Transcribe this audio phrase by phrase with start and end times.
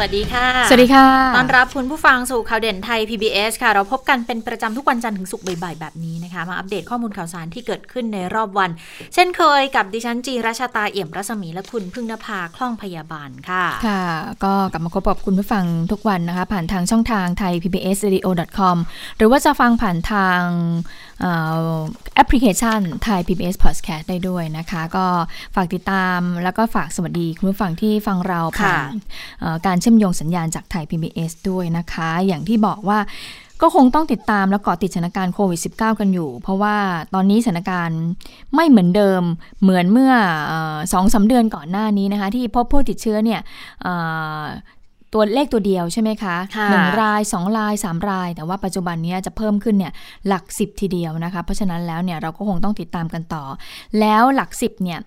[0.00, 1.06] วัสดีค่ะ สวัสดีค่ะ
[1.36, 8.70] ต้อนรับคุณผู้ฟังสู่ข่าวเด่นไทย PBS ค่ะ เราพบกันเป็นประจำทุกวันจันทร์ถึงศุกร์บ่ายๆ แบบนี้นะคะ มาอัปเดตข้อมูลข่าวสารที่เกิดขึ้นในรอบวัน
[9.14, 14.04] เช่นเคยกับดิฉันจีราชาตาเอี่ยมรัศมีและคุณพึ่งนภาคล่องพยาบาลค่ะ ค่ะ
[14.44, 18.28] ก็กลับมาพบกับคุณผู้ฟังทุกวันนะคะ ผ่านทางช่องทางไทย PBS Radio
[18.58, 18.76] com
[19.16, 20.40] หรือว่าจะฟังผ่านทาง
[22.14, 25.06] แอปพลิเคชันไทย PBS Podcast ได้ด้วยนะคะ ก็
[25.54, 28.90] ฝากติดตามแล้วก็ฝากสวัสดีคุณผู้ฟังที่ฟังเราผ่าน
[29.66, 32.98] การเชื่อมโยงสัญญาณจากไทย PBS ด้วยนะคะ อย่างที่บอกว่า
[33.62, 36.76] ก็คงต้องติดตามแล้วเกาะติดสถานการณ์โควิด -19 กันอยู่ เพราะว่า
[37.14, 38.00] ตอนนี้สถานการณ์
[38.54, 39.22] ไม่เหมือนเดิม
[39.62, 40.12] เหมือนเมื่อ
[40.92, 43.40] สองสาเดือนก่อนหน้านี้นะคะ ที่พบผู้ติดเชื้อเนี่ย
[45.14, 46.36] ตัวเลขตัวเดียวใช่ไหมคะ
[46.70, 49.92] หนึ่งรายสองรายสามราย แต่ว่าปัจจุบันนี้จะเพิ่มขึ้นเนี่ย
[50.28, 53.44] หลักสิบทีเดียวนะคะ เพราะฉะนั้นแล้วเนี่ยเราก็คงต้องติดตามกันต่อ
[54.00, 54.98] แล้วหลักสิบเนี่ย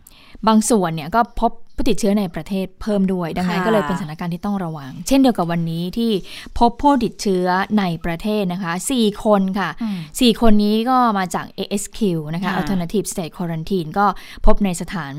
[0.48, 6.12] บางส่วนเนี่ยก็พบผู้ติดเชื้อในประเทศเพิ่มด้วย ดังนั้นก็เลยเป็นสถานการณ์ที่ต้องระวัง เช่นเดียวกับวันนี้ที่
[6.60, 7.48] พบผู้ติดเชื้อ
[7.80, 9.70] ในประเทศนะคะ 4 คนค่ะ
[10.06, 12.00] 4 คนนี้ก็มาจาก ASQ
[12.34, 14.06] นะคะ Alternative State Quarantine ก็
[14.46, 15.14] พบในสถาน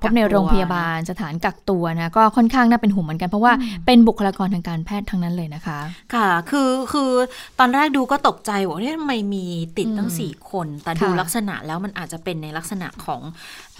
[0.00, 3.52] พบในโรงพยาบาลสถานกักตัวนะก็ค่อนข้างน่าเป็นห่วงเหมือนกัน เพราะว่า
[3.86, 5.78] เป็นบุคลากรทางการแพทย์ทั้งนั้นเลยนะคะ
[6.14, 7.10] ค่ะคือคือ
[7.58, 9.44] ตอนแรกดูก็ตกใจว่าเนี่ยทำไมมี
[9.78, 13.20] ติดตั้ง 4 คน แต่ดูลักษณะแล้วมันอาจจะเป็นในลักษณะของ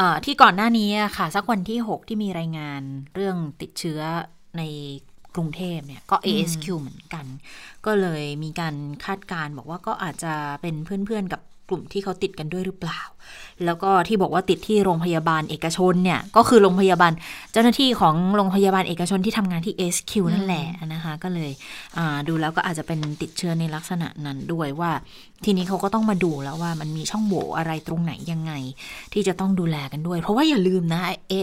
[0.00, 2.82] อที่ก่อนหน้านี้ค่ะสักวันที่ 6 ที่มีรายงาน
[3.14, 4.00] เรื่องติดเชื้อ
[4.58, 4.62] ใน
[5.34, 7.26] กรุงเทพเนี่ยก็ ASQ เหมือนกัน
[7.86, 10.74] ก็เลยมีการคาดการบอกว่าก็อาจจะเป็น
[11.06, 13.00] เพื่อนๆกับ กลุ่มที่เขาติดกันด้วยหรือเปล่า
[13.64, 17.12] แล้วก็ที่บอกว่าติดที่โรงพยาบาลเอกชนเนี่ย ก็คือโรงพยาบาล
[17.52, 21.50] เจ้าหน้าที่ของโรงพยาบาลเอกชนที่ทำงานที่ SQ นั่นแหละนะคะ ก็เลย
[22.28, 24.90] ดูแล้วก็อาจจะเป็นติดเชื้อในลักษณะนั้นด้วยว่า
[25.44, 28.52] ทีนี้เขาก็ต้องมาดูแล้วว่ามันมีช่องโหว่อะไรตรงไหนยังไง
[29.12, 31.00] ที่จะต้องดูแลกันด้วย เพราะว่าอย่าลืมนะ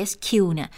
[0.08, 0.70] SQ เนี่ย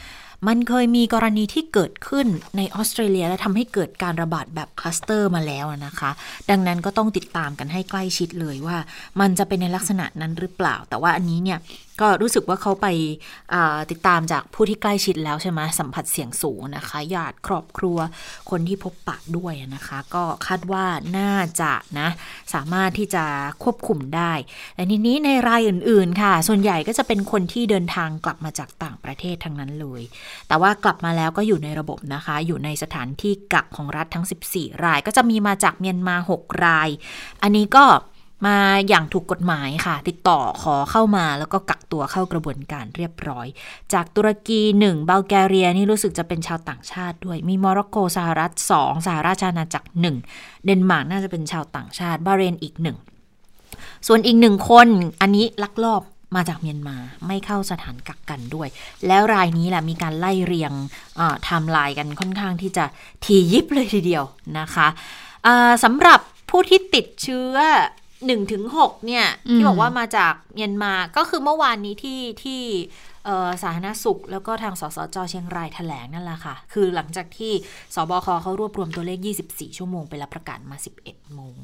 [0.47, 6.11] มันเคยมีกรณีที่เกิดขึ้นในออสเตรเลียและทำให้เกิดการระบาดแบบคลัสเตอร์มาแล้วนะคะ
[6.49, 8.77] ดังนั้นก็ต้องติดตามกันให้ใกล้ชิดเลยว่า
[9.19, 11.59] มันจะเป็นในลักษณะนั้นหรือเปล่า แต่ว่าอันนี้เนี่ย
[12.01, 12.87] ก็รู้สึกว่าเขาไป
[13.91, 17.97] ติดตามจากผู้ที่ใกล้ชิดแล้วใช่ไหมสัมผัสเสี่ยงสูงนะคะญาติครอบครัว
[18.49, 20.85] คนที่พบปะด้วยนะคะ ก็คาดว่า
[21.17, 22.09] น่าจะนะ
[22.53, 23.23] สามารถที่จะ
[23.63, 24.33] ควบคุมได้
[24.75, 30.01] แต่ทีนี้ในรายอื่นๆค่ะ ส่วนใหญ่ก็จะเป็นคนที่เดินทางกลับมาจากต่างประเทศทั้งนั้นเลย
[30.47, 36.89] แต่ว่ากลับมาแล้วก็อยู่ในระบบนะคะ อยู่ในสถานที่กักของรัฐทั้ง 14 ราย ก็จะมีมาจากเมียนมา 6 ราย
[37.41, 37.85] อันนี้ก็
[38.45, 38.57] มา
[38.87, 43.47] อย่างถูกกฎหมายค่ะ ติดต่อขอเข้ามาแล้วก็กักตัวเข้ากระบวนการเรียบร้อย
[43.93, 49.87] จากตุรกี1บัลแกเรียนี่รู้สึกจะเป็นชาวต่างชาติด้วย มีโมร็อกโกสหรัฐ2สหราชอาณาจักร
[50.27, 52.97] 1เดนมาร์กน่าจะเป็นชาวต่างชาติบาห์เรนอีกหนึ่ง
[54.07, 54.87] ส่วนอีกหนึ่งคน
[55.21, 56.01] อันนี้ลักลอบ
[56.35, 56.97] มาจากเมียนมา
[57.27, 58.67] ไม่เข้าสถานกักกันด้วย
[59.07, 60.71] แล้วรายนี้แหละมีการไล่เรียง
[61.17, 62.85] ไทม์ไลน์กันค่อนข้างที่จะ
[63.23, 64.23] ถี่ยิบเลยทีเดียว
[64.59, 64.87] นะคะ
[65.83, 66.19] สำหรับ
[66.49, 67.55] ผู้ที่ติดเชื้อ
[68.25, 72.61] หนึ่งถึงหกเนี่ย ที่บอกว่ามาจากเมียนมาก็คือเมื่อวานนี้ที่ที่
[73.63, 77.53] สาธารณสุข แล้วก็ทางสสจเชียงรายแถลงนั่นแหละค่ะ คือหลังจากที่
[77.95, 81.55] สบคเขารวบรวมตัวเลข 24 ชั่วโมงไปรับประกาศมา 11 โมง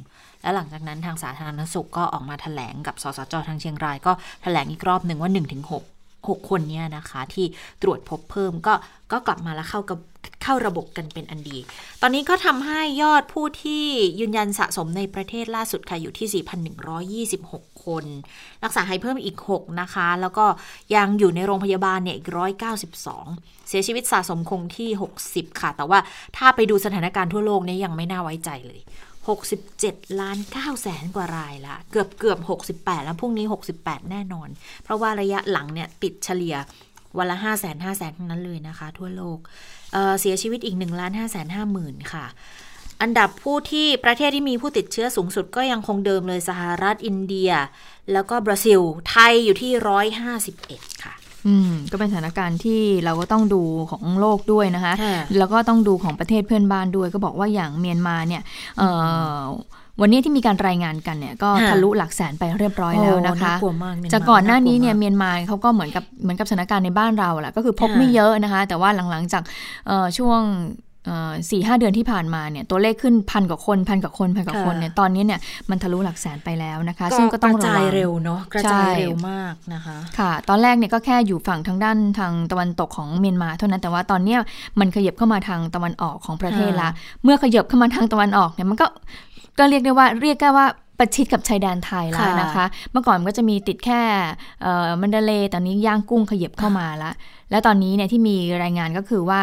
[0.41, 4.11] แล้วหลังจากนั้นทางสาธารณสุขก็ออกมาแถลงกับสสจทางเชียงรายก็
[4.43, 5.31] แถลงอีกรอบหนึ่งว่า
[5.71, 7.45] 1-6 6 คนเนี่ยนะคะ ที่
[7.81, 8.73] ตรวจพบเพิ่มก็
[9.11, 9.99] ก็กลับมาแล้วเข้ากับ
[10.43, 11.57] เข้าระบบกันเป็นอันดี
[12.01, 13.85] ตอนนี้ก็ทำให้ยอดผู้ที่
[14.19, 16.43] ยืนยันสะสมในประเทศล่าสุดค่ะอยู่ที่
[17.27, 18.05] 4,126 คน
[18.63, 20.45] รักษาหายเพิ่มอีก 6 นะคะ แล้วก็
[20.95, 22.29] ยังอยู่ในโรงพยาบาลเนี่ยอีก
[22.99, 24.89] 192 เสียชีวิตสะสมคงที่
[25.25, 25.99] 60 ค่ะ แต่ว่า
[26.37, 28.81] ถ้าไปดูสถานการณ์ทั่วโลกเนี่ยยังไม่น่าไว้ใจเลย
[29.29, 32.39] 67 ล้าน9แสนกว่ารายละเกือบเกือบ
[32.73, 33.45] 68 แล้วพรุ่งนี้
[33.77, 34.49] 68 แน่นอน
[34.83, 36.55] เพราะว่าระยะหลังเนี่ยติดเฉลี่ย
[37.17, 39.37] วันละ 5 0 0 0 0 0 5 0 0 0 0ทั้งนั้นเลยนะคะ ทั่วโลก
[39.93, 42.25] เเสียชีวิตอีก1ล้าน5 5 0 0 0 0 ค่ะ
[43.01, 47.51] อันดับผู้ที่ประเทศที่มีผู้ติดเชื้อสูงสุดก็ยังคงเดิมเลยสหรัฐอินเดีย
[48.13, 49.71] แล้วก็บราซิลไทยอยู่ที่
[50.37, 51.13] 151 ค่ะ
[51.47, 53.61] อืมก็เป็นสถานการณ์ที่เราก็ต้องดู
[53.91, 54.93] ของโลกด้วยนะคะ
[55.37, 58.41] แล้วก็ต้องดูของประเทศเพื่อนบ้านด้วย ก็บอกว่าอย่างเมียนมาเนี่ย
[60.01, 63.55] วันนี้ที่มีการรายงานกันเนี่ยก็ทะลุหลักแสนไปเรียบร้อยแล้วนะคะ
[64.13, 69.43] จากก่อนหน้านี้เนี่ยเมียนมาเขาก็เหมือนกับเหมือนกับสถานการณ์ในบ้านเราแหละก็คือพบไม่เยอะนะคะ แต่ว่าหลังๆจาก
[70.17, 70.41] ช่วง
[71.49, 75.39] สี่ห้าเดือนที่ผ่านมาเนี่ยตัวเลขขึ้นพันกว่าคนพันกว่าคนพันกว่าคนเนี่ยตอนนี้เนี่ย
[75.69, 84.37] มันทะลุหลักแสนไปแล้วนะคะ ซึ่งก็ต้องกระจายเร็วเนาะกระจายเร็วมากนะคะค่ะ ตอนแรกเนี่ยก็แค่อยู่ฝั่งทางด้านทางตะวันตกของเมียนมาเท่านั้นแต่ว่าตอนนี้
[84.79, 86.89] มันขยับเข้ามาทางตะวันออกของประเทศละ
[87.23, 88.87] เมื่อขยับเข้ามาทางตะวันออกเนี่ยมันก็
[89.59, 90.65] ก็เรียกได้ว่าเรียกได้ว่า
[91.01, 94.01] ประชิดกับชายแดนไทยแล้วนะคะ เมื่อก่อนมันก็จะมีติดแค่
[95.01, 97.13] มันเดเลตอนนี้ย่างกุ้งขยับเข้ามาแล้ว
[97.51, 99.41] และตอนนี้เนี่ยที่มีรายงานก็คือว่า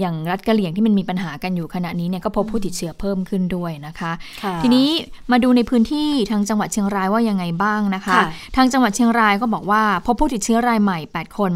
[0.00, 4.12] อย่างรัฐกะเหลี่ยงที่มันมีปัญหากันอยู่ขณะนี้เนี่ยก็พบผู้ติดเชื้อเพิ่มขึ้นด้วยนะคะ
[4.62, 4.88] ทีนี้
[5.32, 8.18] มาดูในพื้นที่ทางจังหวัดเชียงรายว่ายังไงบ้างนะคะ
[8.56, 11.52] ทางจังหวัดเชียงรายก็บอกว่าพบผู้ติดเชื้อรายใหม่ 8 คน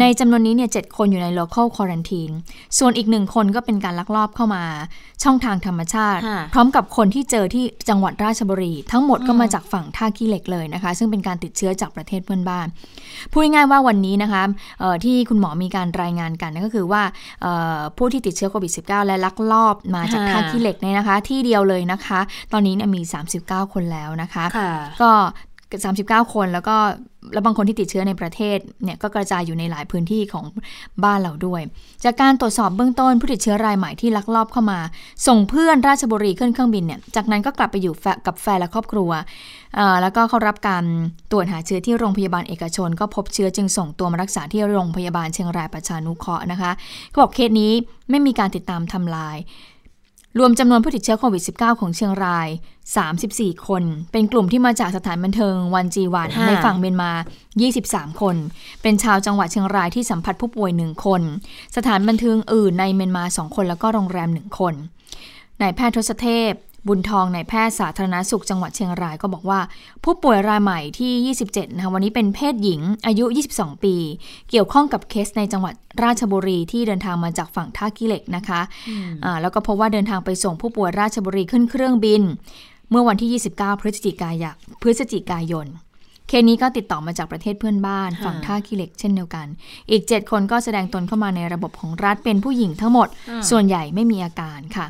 [0.00, 2.34] ในจำนวนนี้เนี่ยเคนอยู่ใน local quarantine
[2.78, 4.64] ส่วนอีกหนึ่งคนก็เป็นการลักลอบเข้ามา
[5.24, 6.22] ช่องทางธรรมชาติ
[6.52, 12.66] พร้อมกับคนที่เจอที่จังหวัดราชบุรีทั้งหมดก็มาจากฝั่งท่าขี้เหล็กเลยนะคะ ซึ่งเป็นการติดเชื้อจากประเทศเพื่อนบ้าน
[13.32, 14.42] พูดง่ายๆว่าวันนี้นะคะ
[15.04, 17.02] ที่คุณหมอมีการรายงานกันนั่นก็คือว่า
[17.96, 22.20] ผู้ที่ติดเชื้อโควิด -19 และลักลอบมาจากท่าขี้เหล็กเนี่ยนะคะ ที่เดียวเลยนะคะ
[22.52, 23.00] ตอนนี้มี
[23.38, 24.44] 39 คนแล้วนะคะ
[25.02, 25.10] ก็
[25.76, 26.76] 39 คนแล้วก็
[27.32, 30.44] แล้วบางคนที่ติดเชื้อในประเทศเนี่ยก็กระจายอยู่ในหลายพื้นที่ของ
[31.04, 31.60] บ้านเราด้วย
[32.04, 34.80] จากการตรวจสอบเบื้องต้นผู้ติดเชื้อรายใหม่ที่ลักลอบเข้ามา
[35.26, 37.94] ส่งเพื่อนราชบุรีขึ้นเครื่องบินเนี่ยจากนั้นก็กลับไปอยู่
[38.26, 39.10] กับแฟนและครอบครัว
[40.02, 40.84] แล้วก็เขารับการ
[41.30, 46.70] ตรวจหาเชื้อที่โรงพยาบาลเอกชน ก็พบเชื้อจึงส่งตัวมารักษาที่โรงพยาบาลเชียงรายประชานุเคราะห์นะคะ
[47.08, 47.72] เขาบอกเคสนี้
[48.10, 49.36] ไม่มีการติดตามทำลาย
[50.38, 52.48] รวมจำนวนผู้ติดเชื้อโควิด -19 ของเชียงราย
[53.06, 53.82] 34 คน
[54.12, 57.12] เป็นกลุ่มที่มาจากสถานบันเทิงวันจีวันในฝั่งเมียนมา
[57.64, 58.36] 23 คน
[58.82, 61.22] เป็นชาวจังหวัดเชียงรายที่สัมผัสผู้ป่วย 1 คน
[61.76, 64.74] สถานบันเทิงอื่นในเมียนมา 2 คน แล้วก็โรงแรม 1 คน
[65.60, 66.52] นายแพทย์ทศเทพ
[66.86, 69.60] บุญทองในแพทย์สาธารณสุขจังหวัดเชียงรายก็บอกว่า
[70.04, 73.94] ผู้ป่วยรายใหม่ที่ 27 นะคะวันนี้เป็นเพศหญิงอายุ 22 ปี
[74.50, 78.60] เกี่ยวข้องกับเคสในจังหวัดราชบุรีที่เดินทางมาจากฝั่งท่ากิเหล็กนะคะ
[79.24, 82.22] อ่าแล้วก็พบว่าเดินทางไปส่งผู้ป่วยราชบุรีขึ้นเครื่องบิน
[82.90, 85.66] เมื่อวันที่ 29 พฤศจิกายนพฤศจิกายน
[86.28, 89.46] เคสนี้ก็ติดต่อมาจากประเทศเพื่อนบ้าน ฝั่งท่าขี้เหล็กเช่นเดียวกัน
[89.90, 93.08] อีก 7 คนก็แสดงตนเข้ามาในระบบของรัฐเป็นผู้หญิงทั้งหมด
[93.50, 94.86] ส่วนใหญ่ไม่มีอาการค่ะ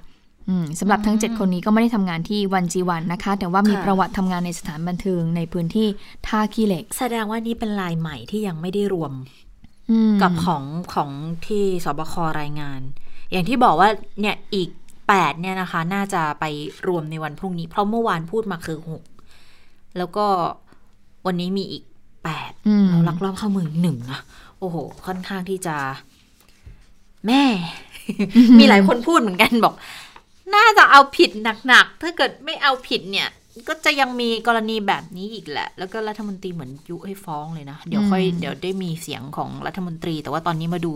[0.81, 5.89] สำหรับทั้ง 7 คนนี้ก็ไม่ได้ทำงานที่วันจีวันนะคะ แต่ว่ามีประวัติทำงานในสถานบันเทิงในพื้นที่
[6.27, 9.13] ท่าขี้เหล็ก แสดงว่านี่เป็นลายใหม่ที่ยังไม่ได้รวม
[10.23, 10.65] กับของ
[10.95, 11.11] ของ
[11.47, 12.81] ที่สบครายงาน
[13.31, 13.89] อย่างที่บอกว่า
[14.21, 14.69] เนี่ยอีก
[15.09, 16.45] แปดเนี่ยนะคะ น่าจะไป
[16.89, 19.03] รวมในวันพรุ่งนี้ เพราะเมื่อวานพูดมาคือหก
[19.99, 20.27] แล้วก็
[21.27, 21.83] วันนี้มีอีก
[22.25, 22.53] แปด
[22.89, 24.21] เราลักลอบเข้าเมืองหนึ่งอะ
[24.59, 25.77] โอ้โห ค่อนข้างที่จะ
[27.27, 27.43] แม่
[28.59, 29.75] มีหลายคนพูดเหมือนกันบอก
[30.55, 31.31] น่าจะเอาผิด
[31.67, 33.29] หนักๆ ถ้าเกิดไม่เอาผิดเนี่ย
[33.69, 40.95] ก็จะยังมีกรณีแบบนี้อีกแหละ แล้วก็รัฐมนตรีเหมือนยุให้ฟ้องเลยนะ เดี๋ยวค่อยเดี๋ยวได้มีเสียงของรัฐมนตรี แต่ว่าตอนนี้มาดู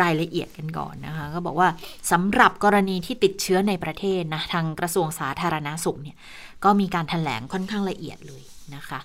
[0.00, 1.68] รายละเอียดกันก่อนนะคะ ก็บอกว่า
[2.12, 6.16] สำหรับกรณีที่ติดเชื้อในประเทศนะทางกระทรวงสาธารณาสุขเนี่ย
[6.64, 8.42] ก็มีการถแถลงค่อนข้างละเอียดเลย
[8.74, 9.00] นะคะ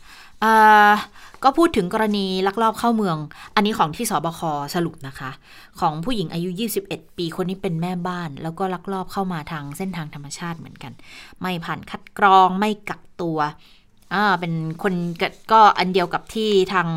[1.45, 3.17] ก็พูดถึงกรณีลักลอบเข้าเมือง
[3.55, 4.41] อันนี้ของที่สบค
[4.75, 5.31] สรุปนะคะ
[5.79, 6.49] ของผู้หญิงอายุ
[6.83, 10.93] 21 ปีคนนี้เป็นแม่บ้าน แล้วก็ลักลอบเข้ามาทางเส้นทางธรรมชาติเหมือนกัน
[11.41, 13.37] ไม่ผ่านคัดกรองไม่กักตัว
[14.13, 14.53] อ่าเป็น
[14.83, 14.93] คน
[15.51, 16.87] ก็อันเดียวกับที่ทาง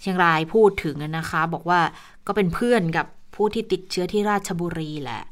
[0.00, 1.80] เชียงรายพูดถึงนะคะ บอกว่า
[2.26, 5.22] ก็เป็นเพื่อนกับผู้ที่ติดเชื้อที่ราชบุรีแหละ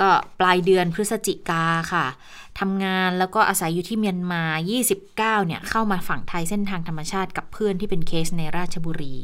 [0.00, 0.08] ก็
[0.40, 2.06] ปลายเดือนพฤศจิกาค่ะ
[2.60, 4.42] ทำงานแล้วก็อาศัยอยู่ที่เมียนมา
[4.80, 9.16] 29 เนี่ย เข้ามาฝั่งไทยเส้นทางธรรมชาติกับเพื่อนที่เป็นเคสในราชบุรี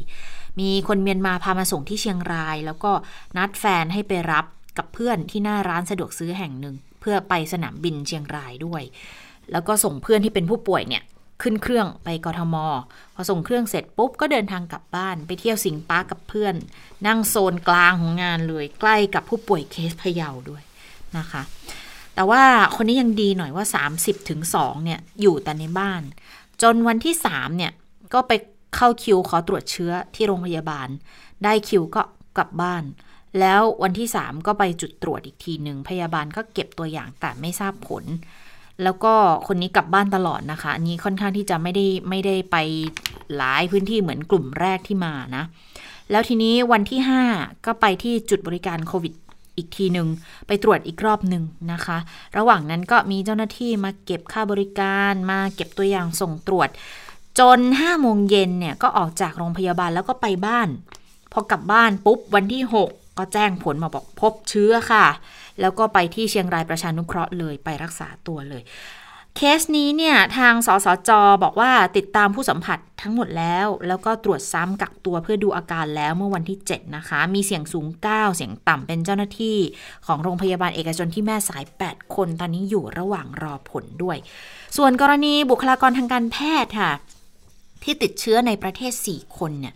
[0.59, 2.91] มีคนเมียนมาพามาส่งที่เชียงราย แล้วก็
[3.37, 4.45] นัดแฟนให้ไปรับ
[4.77, 8.83] กับเพื่อนที่หน้าร้านสะดวกซื้อแห่งหนึ่ง เพื่อไปสนามบินเชียงรายด้วย
[9.51, 11.03] แล้วก็ส่งเพื่อนที่เป็นผู้ป่วยเนี่ย
[11.41, 12.55] ขึ้นเครื่องไปกทม
[13.13, 16.55] พอส่งเครื่องเสร็จปุ๊บ ก็เดินทางกลับบ้านไปเที่ยวสิงปาร์กับเพื่อน
[17.07, 20.63] นั่งโซนกลางของงานเลย ใกล้กับผู้ป่วยเคสพะเยาด้วย
[21.17, 21.41] นะคะ
[22.15, 22.43] แต่ว่า
[22.75, 23.65] คนนี้ยังดีหน่อยว่า
[23.97, 26.01] 30ถึง2เนี่ยอยู่แต่ในบ้าน
[26.61, 27.71] จนวันที่ 3 เนี่ย
[28.13, 28.31] ก็ไป
[28.75, 30.87] เข้าคิวขอตรวจเชื้อที่โรงพยาบาล
[31.43, 32.01] ได้คิวก็
[32.37, 32.83] กลับบ้าน
[33.39, 38.03] แล้ววันที่ 3 ก็ไปจุดตรวจอีกทีหนึ่งพยาบาลก็เก็บตัวอย่างแต่ไม่ทราบผล
[38.83, 39.13] แล้วก็
[39.47, 42.57] คนนี้กลับบ้านตลอดนะคะ อันนี้ค่อนข้างที่จะไม่ได้ไม่ได้ไป
[43.37, 45.43] หลายพื้นที่เหมือนกลุ่มแรกที่มานะ
[46.11, 46.99] แล้วทีนี้วันที่
[47.31, 49.13] 5 ก็ไปที่จุดบริการโควิด
[49.57, 50.07] อีกทีหนึ่ง
[50.47, 51.97] ไปตรวจอีกรอบหนึ่งนะคะ
[52.37, 56.69] ระหว่างนั้นก็มีเจ้าหน้าที่มาเก็บค่าบริการมาเก็บตัวอย่างส่งตรวจ
[57.39, 60.69] จน5โมงเย็นเนี่ยก็ออกจากโรงพยาบาลแล้วก็ไปบ้าน
[61.31, 65.05] พอกลับบ้านปุ๊บวันที่ 6 ก็แจ้งผลมาบอกพบเชื้อค่ะ
[65.61, 68.63] แล้วก็ไปที่เชียงรายประชานุเคราะห์เลยไปรักษาตัวเลย
[69.35, 71.11] เคสนี้เนี่ยทางสสจ
[71.43, 79.57] บอกว่าติดตามผู้สัมผัสทั้งหมดแล้ว แล้วก็ตรวจซ้ำกักตัวเพื่อดูอาการแล้วเมื่อวันที่ 7 นะคะ มีเสียงสูง 9 เสียงต่ำเป็นเจ้าหน้าที่
[80.05, 84.17] ของโรงพยาบาลเอกชนที่แม่สาย 8 คนตอนนี้อยู่ระหว่างรอผลด้วย
[84.77, 86.91] ส่วนกรณีบุคลากรทางการแพทย์ค่ะ
[87.83, 89.73] ที่ติดเชื้อในประเทศ 4 คนเนี่ย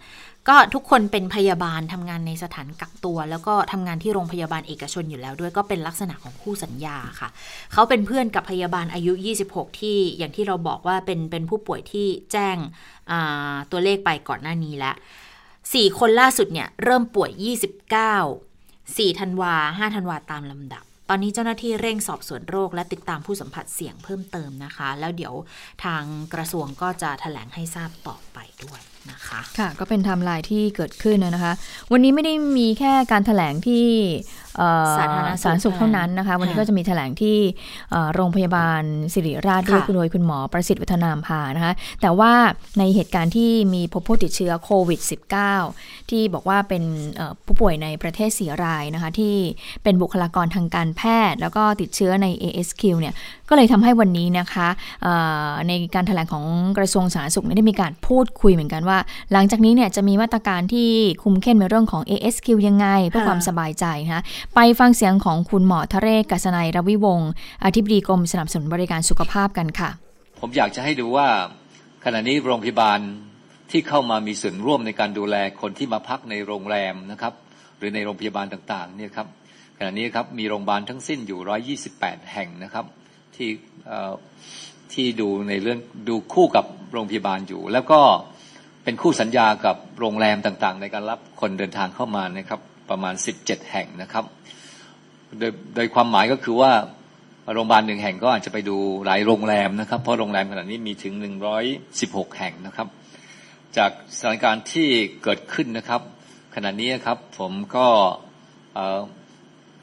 [0.50, 7.30] ก็ทุกคนเป็นพยาบาลทำงานในสถานกักตัว แล้วก็ทำงานที่โรงพยาบาลเอกชนอยู่แล้วด้วยก็เป็นลักษณะของคู่สัญญาค่ะ
[7.74, 9.14] เขาเป็นเพื่อนกับพยาบาลอายุ
[9.48, 12.58] 26 ที่อย่างที่เราบอกว่าเป็นเป็นผู้ป่วยที่แจ้ง
[13.72, 14.96] ตัวเลขไปก่อนหน้านี้แล้ว
[15.46, 17.32] 4คนล่าสุดเนี่ยเริ่มป่วย
[18.30, 18.48] 29
[19.08, 25.34] 4ธันวา5ธันวาตามลำดับ ตอนนี้เจ้าหน้าที่เร่งสอบสวนโรค และติดตามผู้สัมผัสเสี่ยงเพิ่มเติมนะคะ แล้วเดี๋ยว
[25.84, 28.82] ทางกระทรวงก็จะแถลงให้ทราบต่อไปด้วย
[29.12, 31.54] นะคะค่ะก็เป็นไทม์ไลน์ที่เกิดขึ้นนะคะ
[31.92, 33.86] วันนี้ไม่ได้มีแค่การแถลงที่
[34.98, 37.38] สาธารณสุขเท่านั้นนะคะ วันนี้ก็จะมีแถลงที่
[38.16, 38.82] โรงพยาบาล
[39.14, 42.34] ศิริราชด้วยคุณโดยคุณหมอประสิทธิ์วัฒนาภานะคะ แต่ว่า
[42.80, 45.00] ในเหตุการณ์ที่มีพบผู้ติดเชื้อโควิด
[45.56, 46.84] -19 ที่บอกว่าเป็น
[47.46, 49.36] ผู้ป่วยในประเทศสีรายนะคะ ที่
[49.84, 53.14] เป็นบุคลากรทางการแพทย์ แล้วก็ติดเชื้อใน ASQ เนี่ย
[53.50, 54.68] ก็เลยทำให้วันนี้นะคะ
[55.68, 56.46] ในการถแถลงของ
[56.78, 58.93] กระทรวงสาธารณสุขได้มีการพูดคุยเหมือนกันว่า
[59.34, 60.90] หลังจากนี้เนี่ยจะมีมาตรการที่
[61.24, 64.24] คุมเข้มในเรื่องของ ASQ ยังไง เพื่อความสบายใจนะคะ
[64.56, 67.30] ไปฟังเสียงของคุณหมอทะเรศกัสนัยรวิวงศ์
[67.66, 69.90] อธิบดีกรมสนับสนุนบริการสุขภาพกันค่ะ
[70.40, 71.28] ผมอยากจะให้ดูว่า
[72.06, 73.00] ขณะนี้โรงพยาบาล
[73.72, 77.34] ที่เข้ามามีส่วนร่วมในการดูแลคนที่มาพักในโรงแรมนะครับ
[77.78, 79.28] หรือในโรงพยาบาลต่างๆเนี่ยครับ
[79.78, 81.40] ขณะนี้ครับมีโรงพยาบาลทั้งสิ้นอยู่
[81.86, 82.86] 128 แห่งนะครับ
[83.36, 83.50] ที่
[84.94, 88.00] ที่ดูในเรื่องดูคู่กับโรงพยาบาลอยู่ แล้วก็
[88.84, 93.14] เป็นคู่สัญญากับโรงแรมต่างๆ ในการรับคนเดินทางเข้ามานะครับ ประมาณ
[93.44, 94.26] 17 แห่งนะครับ
[95.40, 96.72] โดยโดยความหมายก็คือว่า
[97.54, 101.14] โรงพยาบาลหนึ่งแห่งก็อาจจะไปดูหลายโรงแรมนะครับ เพราะโรงแรมขนาดนี้มีถึง
[101.76, 102.88] 116 แห่งนะครับ
[103.78, 104.90] จากสถานการณ์ที่
[105.24, 106.02] เกิดขึ้นนะครับ
[106.56, 107.88] ขณะนี้ครับผมก็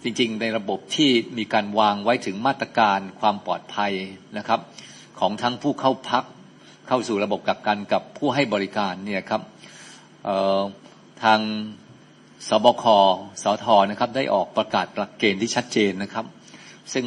[0.02, 3.92] จริงๆ ในระบบที่มีการวางไว้ถึงมาตรการความปลอดภัย
[4.38, 4.60] นะครับ
[5.20, 6.24] ของทั้งผู้เข้าพัก
[6.92, 9.42] เข้าสู่ระบบกักกันกับผู้ให้บริการเนี่ยครับ
[11.22, 11.40] ทาง
[12.48, 12.84] สบค
[13.42, 16.26] สทนะครับได้ออกประกาศหลักเกณฑ์ที่ชัดเจนนะครับ
[16.92, 17.04] ซึ่ง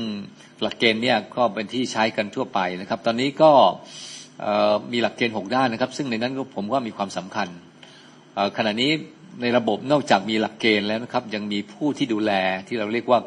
[0.61, 3.51] หลักเกณฑ์เนี่ยก็เป็นที่ใช้กันทั่วไปนะครับ ตอนนี้ก็
[4.91, 7.47] มีหลักเกณฑ์ 6 ด้านนะครับ ซึ่งในนั้นผมว่ามีความสำคัญ
[8.57, 8.91] ขณะนี้
[9.41, 12.31] ในระบบนอกจากมีหลักเกณฑ์แล้วนะครับ ยังมีผู้ที่ดูแล
[12.67, 13.19] ที่เราเรียกว่า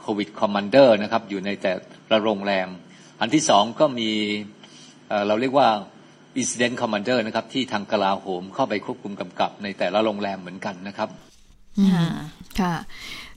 [0.00, 1.72] โควิด commander นะครับอยู่ในแต่
[2.10, 2.68] ละโรงแรม
[3.20, 4.10] อันที่สองก็มี
[5.28, 5.68] เราเรียกว่า
[6.40, 11.08] Incident Commander นะครับ ที่ทางกลาโหมเข้าไปควบคุมกำกับในแต่ละโรงแรมเหมือนกันนะครับ
[12.60, 12.74] ค่ะ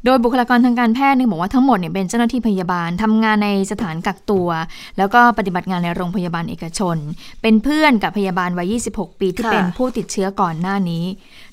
[0.06, 4.50] โดยบุคลากรทางการแพทย์เนี่ยบอกว่าทั้งหมดเนี่ยเป็นเจ้าหน้าที่พยาบาลทำงานในสถานกักตัว
[4.98, 6.98] แล้วก็ปฏิบัติงานในโรงพยาบาลเอกชน
[7.42, 11.06] เป็นเพื่อนกับพยาบาลวัย 26 ปีที่เป็นผู้ติดเชื้อก่อนหน้านี้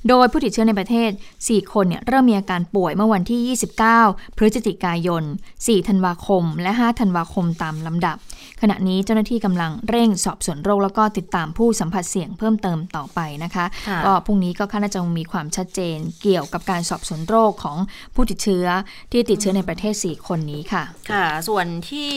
[0.09, 3.41] โดยผู้ติดเชื้อในประเทศ 4 คนเนี่ยเริ่มมีอาการป่วยเมื่อวันที่
[3.97, 5.23] 29 พฤศจิกายน
[5.57, 8.17] 4 ธันวาคม และ 5 ธันวาคมตามลำดับ
[8.63, 13.65] ขณะนี้เจ้าหน้าที่กำลังเร่งสอบสวนโรคแล้วก็ติดตามผู้สัมผัสเสี่ยงเพิ่มเติมต่อไปนะคะ
[14.05, 17.77] ก็พรุ่งนี้ก็คาดจะมีความชัดเจนเกี่ยวกับการสอบสวนโรคของ
[18.15, 18.67] ผู้ติดเชื้อ
[19.11, 22.11] ที่ที่ติดเชื้อในประเทศ 4 คนนี้ค่ะ ค่ะ ส่วนที่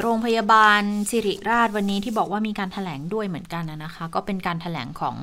[0.00, 5.16] โรงพยาบาลสิริราชวันนี้ที่บอกว่ามีการถแถลงด้วยเหมือนกันนะคะ ก็เป็นการถแถลงของ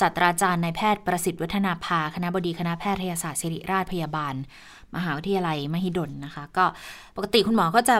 [0.00, 4.34] ศาสตราจารย์นายแพทย์ประสิทธิ์วัฒนาภาคณะบดีคณะแพทยศาสตร์ศิริราชพยาบาล
[4.96, 6.64] มหาวิทยาลัยมหิดลนะคะ ก็
[7.16, 7.96] ปกติคุณหมอก็จะ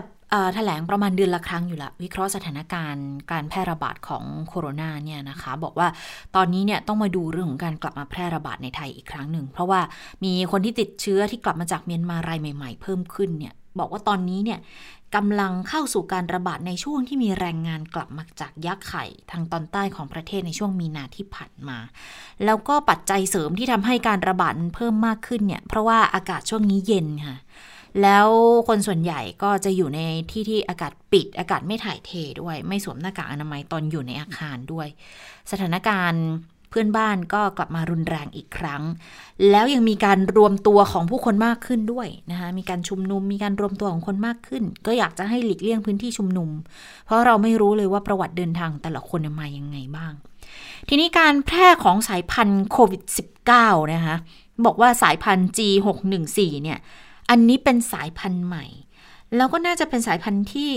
[0.54, 5.88] แถลงประมาณเดือนละครั้งอยู่ละ วิเคราะห์สถานการณ์การแพร่ระบาดของโคโรนาเนี่ยนะคะ บอกว่า
[6.36, 9.80] ตอนนี้เนี่ยต้องมาดูเรื่องของการกลับมาแพร่ระบาดในไทยอีกครั้งหนึ่ง เพราะว่า
[10.24, 14.58] มีคนที่ติดเชื้อที่กลับมาจากเมียนมารายใหม่ ๆ เพิ่มขึ้นเนี่ยบอกว่าตอนนี้เนี่ย
[15.16, 21.78] กำลังเข้าสู่การระบาดในช่วงที่มีแรงงานกลับมาจากยักษ์ไข่ทางตอนใต้ของประเทศในช่วงมีนาที่ผ่านมา
[22.44, 27.36] แล้วก็ปัจจัยเสริมที่ทำให้การระบาดเพิ่มมากขึ้นเนี่ยเพราะว่าอากาศช่วงนี้เย็นค่ะ
[28.02, 28.28] แล้ว
[28.68, 34.88] คนส่วนใหญ่ก็จะอยู่ในที่ที่อากาศปิด อากาศไม่ถ่ายเทด้วย ไม่สวมหน้ากากอนามัยตอนอยู่ในอาคารด้วย
[35.50, 36.25] สถานการณ์
[36.70, 38.82] เพื่อนบ้านก็กลับมารุนแรงอีกครั้ง
[39.50, 46.50] แล้วยังมีการรวมตัวของผู้คนมากขึ้นด้วยนะคะ มีการชุมนุม มีการรวมตัวของคนมากขึ้น ก็อยากจะให้หลีกเลี่ยงพื้นที่ชุมนุม
[47.06, 50.12] เพราะเราไม่รู้เลยว่าประวัติเดินทางแต่ละคนมายังไงบ้าง
[50.88, 53.02] ทีนี้การแพร่ของสายพันธุ์โควิด
[53.49, 54.16] -19 นะคะ
[54.66, 56.78] บอกว่าสายพันธุ์ G614 เนี่ย
[57.32, 58.64] อันนี้เป็นสายพันธุ์ใหม่
[59.36, 60.72] แล้วก็น่าจะเป็นสายพันธุ์ที่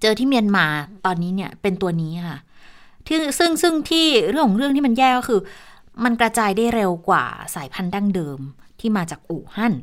[0.00, 0.66] เจอที่เมียนมา
[1.06, 2.38] ตอนนี้เนี่ยเป็นตัวนี้ค่ะ
[3.06, 5.40] ที่ซึ่งซึ่งที่เรื่องของเรื่องที่มันแย่ก็คือ
[6.04, 8.38] มันกระจายได้เร็วกว่าสายพันธุ์ดั้งเดิม
[8.80, 9.74] ที่มาจากอู่ฮั่น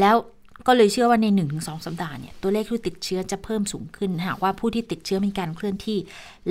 [0.00, 0.16] แล้ว
[0.66, 5.98] ก็เลยเชื่อว่าใน 1-2 สัปดาห์เนี่ยตัวเลขผู้ติดเชื้อจะเพิ่มสูงขึ้นหากว่าผู้ที่ติดเชื้อมีการเคลื่อนที่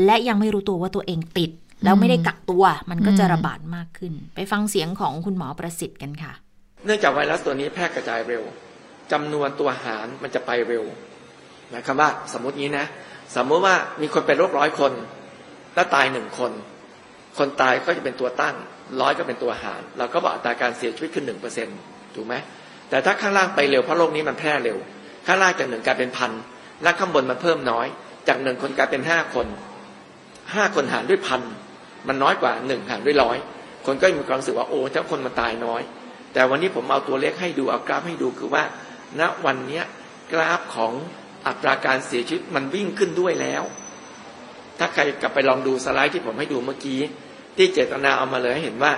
[0.06, 1.52] และยังไม่รู้ตัวว่าตัวเองติด
[1.84, 6.34] แล้วไม่ได้กักตัว มันก็จะระบาดมากขึ้น ไปฟังเสียงของคุณหมอประสิทธิ์กันค่ะ
[6.88, 8.44] เนื่องจากไวรัสตัวนี้แพร่กระจายเร็ว
[9.12, 10.86] จำนวนตัวหารมันจะไปเร็ว
[11.70, 12.86] หมายความว่าสมมติงี้นะ
[13.36, 14.92] สมมติว่ามีคนเป็นโรคร้อยคน
[15.76, 16.52] แล้วตายหนึ่งคน
[17.38, 18.56] คนตายก็จะเป็นตัวตั้ง
[19.02, 21.78] ร้อยก็เป็นตัวหาร เราก็บอกอัตราการเสียชีวิตขึ้นหนึ่งเปอร์เซ็นต์
[22.16, 22.36] ถูกไหม
[22.90, 24.78] แต่ถ้าข้างล่างไปเร็วเพราะโรคนี้มันแพร่เร็ว
[25.28, 26.32] ข้างล่างจากหนึ่งกลายเป็นพัน
[26.84, 27.88] และข้างบนมันเพิ่มน้อย
[28.28, 29.48] จากหนึ่งคนกลายเป็นห้าคน
[30.54, 31.42] ห้าคนหารด้วยพัน
[32.08, 33.38] มันน้อยกว่าหนึ่งหารด้วยร้อย
[33.86, 35.82] คนก็มีความรู้สึกว่าโอ้ถ้าคนมันตายน้อย
[36.38, 38.64] แต่วันนี้ผมเอาตัวเลขให้ดูเอากราฟให้ดูคือว่า
[39.20, 39.82] ณวันนี้
[40.32, 40.94] กราฟของ
[41.48, 43.64] อัตราการเสียชีวิตมันวิ่งขึ้นด้วยแล้ว
[44.80, 47.00] ถ้าใครกลับไปลองดูสไลด์ที่ผมให้ดูเมื่อกี้
[47.58, 48.94] ที่เจตนาเอามาเลยให้เห็นว่า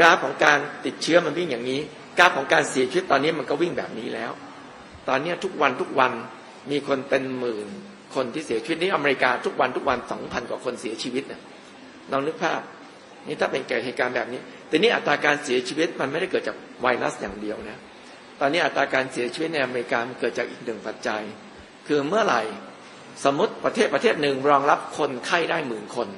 [0.00, 1.80] กราฟของการติดเชื้อมันวิ่งอย่างนี้
[2.18, 4.32] กราฟของการเสียชีวิตตอนนี้มันก็วิ่งแบบนี้แล้ว
[5.08, 6.12] ตอนนี้ทุกวันทุกวัน
[6.70, 7.68] มีคนเป็นหมื่น
[8.14, 11.40] คนที่เสียชีวิตนี่อเมริกาทุกวันทุกวันสองพันกว่าคนเสียชีวิตเนะ
[12.12, 12.60] ลองนึกภาพ
[13.26, 17.78] นี่ถ้าเป็นเกิดเหตุการณ์แบบนี้ แต่นี่อัตราการเสียชีวิตมันไม่ได้เกิดจาก ไวรัสอย่างเดียวนะ
[18.40, 21.22] ตอนนี้อัตราการเสียชีวิตในอเมริกาเกิดจากอีกหนึ่งปัจจัย
[21.86, 22.42] คือเมื่อไหร่
[23.24, 26.08] สมมติประเทศประเทศหนึ่งรองรับคนไข้ได้หมื่นคน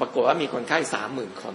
[0.00, 1.54] ปรากฏว่ามีคนไข้สามหมื่นคน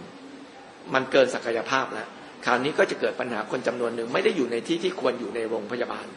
[0.94, 2.08] มันเกินศักยภาพแล้ว
[2.46, 6.08] คราวนี้ก็จะเกิดปัญหาคนจำนวนหนึ่งไม่ได้อยู่ในที่ที่ควรอยู่ในโรงพยาบาล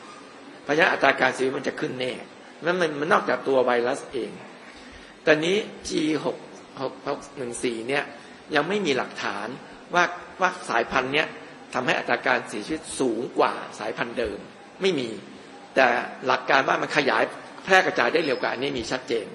[0.62, 2.12] เพราะฉะนั้นอัตราการเสียชีวิตมันจะขึ้นแน่
[2.64, 4.30] มันมันนอกจากตัวไวรัสเอง
[5.26, 5.56] ตอนนี้
[5.88, 6.26] G6
[6.80, 8.04] 614เนี่ย
[8.54, 9.49] ยังไม่มีหลักฐาน
[9.94, 10.04] ว่า
[10.40, 11.26] ว่าสายพันธุ์เนี้ย
[11.74, 14.38] ทำให้อัตราการเสียชีวิตสูงกว่าสายพันธุ์เดิม
[14.82, 15.08] ไม่มี
[15.76, 15.86] แต่
[16.26, 17.22] หลักการว่ามันขยาย
[17.64, 19.26] แพร่กระจายได้เร็วกว่าอันนี้มีชัดเจน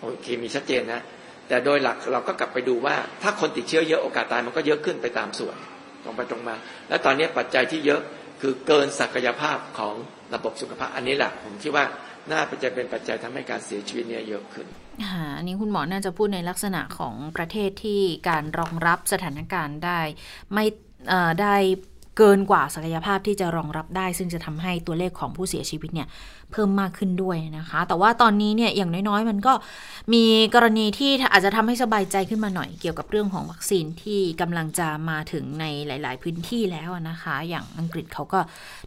[0.00, 1.00] โอเคมีชัดเจนนะ
[1.48, 5.56] แต่โดยหลักเราก็กลับไปดูว่า ถ้าคนติดเชื้อเยอะโอกาสตายมันก็เยอะขึ้นไปตามส่วน
[6.04, 6.54] ตรงไปตรงมา
[6.88, 8.00] และตอนนี้ปัจจัยที่เยอะ
[8.40, 9.94] คือเกินศักยภาพของ
[10.34, 11.84] ระบบสุขภาพอันนี้แหละผมคิดว่า
[12.30, 14.66] น่าจะเป็นปัจจัยทำให้การเสียชีวิตเนี่ยเยอะขึ้น
[15.36, 20.00] อันนี้คุณหมอน่าจะพูดในลักษณะของประเทศที่การรองรับสถานการณ์ได้
[20.54, 20.64] ไม่
[21.40, 21.56] ได้
[22.16, 26.08] เกินกว่าศักยภาพที่จะรองรับได้ ซึ่งจะทำให้ตัวเลขของผู้เสียชีวิตเนี่ย
[26.52, 29.52] เพิ่มมากขึ้นด้วยนะคะ แต่ว่าตอนนี้เนี่ยอย่างน้อยๆ มันก็
[30.12, 38.40] มีกรณีที่อาจจะทำให้สบายใจขึ้นมาหน่อยเกี่ยวกับเรื่องของวัคซีนที่กำลังจะมาถึงในหลาย ๆ พื้นที่แล้วนะคะ อย่างอังกฤษเขาก็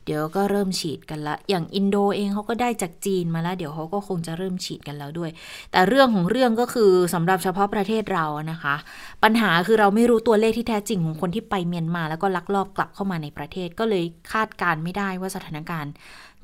[0.06, 5.32] เดี๋ยวก็เริ่มฉีดกันละ อย่างอินโดเองเขาก็ได้จากจีนมาแล้ว เดี๋ยวเขาก็คงจะเริ่มฉีดกันแล้วด้วย
[5.72, 8.76] แต่เรื่องของเรื่องก็คือสำหรับเฉพาะประเทศเรานะคะ
[9.24, 15.94] ปัญหาคือเราไม่รู้ตัวเลขที่แท้จริงของคนที่ไปเมียนมา แล้วก็ลักลอบกลับเข้ามาในประเทศก็เลยคาดการไม่ได้ว่าสถานการณ์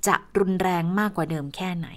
[0.08, 1.88] จะรุนแรงมากกว่าเดิมแค่ไหน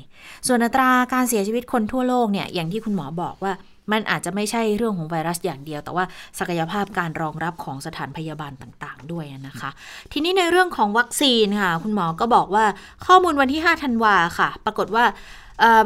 [0.46, 3.52] ส่วนอัตราการเสียชีวิตคนทั่วโลกเนี่ยอย่างที่คุณหมอบอกว่า
[3.92, 6.04] มันอาจจะไม่ใช่เรื่องของไวรัสอย่างเดียว แต่ว่า
[6.38, 9.70] ศักยภาพการรองรับของสถานพยาบาลต่างๆ ด้วยนะคะ
[10.12, 12.64] ทีนี้ในเรื่องของวัคซีนค่ะ คุณหมอก็บอกว่า
[13.06, 15.04] ข้อมูลวันที่ 5 ธันวาค่ะ ปรากฏว่า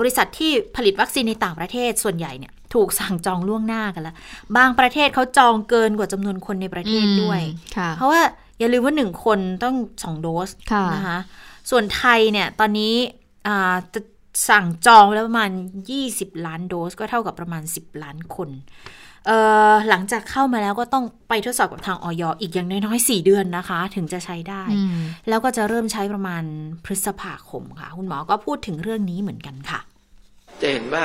[0.01, 4.17] บริษัทที่ผลิตวัคซีนในต่างประเทศส่วนใหญ่เนี่ยถูกสั่งจองล่วงหน้ากันแล้ว
[4.57, 7.43] บางประเทศเขาจองเกินกว่าจำนวนคนในประเทศด้วย
[7.97, 8.23] เพราะว่า
[8.59, 10.51] อย่าลืมว่าหนึ่งคนต้องสองโดส
[10.95, 11.19] นะคะ
[11.71, 12.95] ส่วนไทยเนี่ยตอนนี้
[13.95, 14.01] จะ
[14.51, 15.51] สั่งจองแล้วประมาณ
[15.99, 18.51] 20 ล้านโดส ก็เท่ากับประมาณ 10 ล้านคน
[19.89, 24.63] หลังจากเข้ามาแล้วก็ต้องไปทดสอบกับทางออยอีกอย่างน้อยๆ4เดือนนะคะ ถึงจะใช้ได้
[25.29, 26.43] แล้วก็จะเริ่มใช้ประมาณ
[26.85, 29.81] พฤษภาคมค่ะ คุณหมอก็พูดถึงเรื่องนี้เหมือนกันค่ะ
[30.61, 31.05] จะเห็นว่า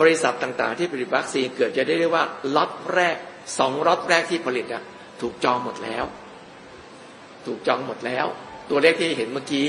[0.00, 2.24] บริษัทต่างๆ ที่ผลิตวัคซีนเกิดจะได้เรียกว่า
[2.56, 3.16] ล็อตแรก
[3.58, 4.82] สองล็อตแรกที่ผลิตอะ
[5.20, 6.04] ถูกจองหมดแล้ว
[7.46, 8.26] ถูกจองหมดแล้ว
[8.70, 9.66] ตัวเลขที่เห็นเมื่อกี้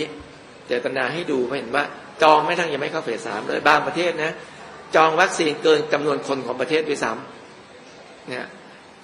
[0.67, 1.85] เจตนาให้ดูเห็นว่า
[2.23, 4.31] จองไม่ทั้งยังไม่เข้า phase สามเลยบางประเทศนะ
[4.95, 8.47] จองวัคซีนเกินจำนวนคนของประเทศด้วยซ้ำเนี่ย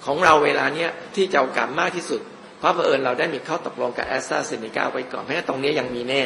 [0.04, 2.20] ของเราเวลาเนี้ยที่จะโอกาสมากที่สุด
[2.58, 6.22] เพราะเอิญเราได้มีข้อตกลงกับแอสตราเซเนกาไว้ก่อนเพราะฉะนั้นตรงนี้ยังมีแน่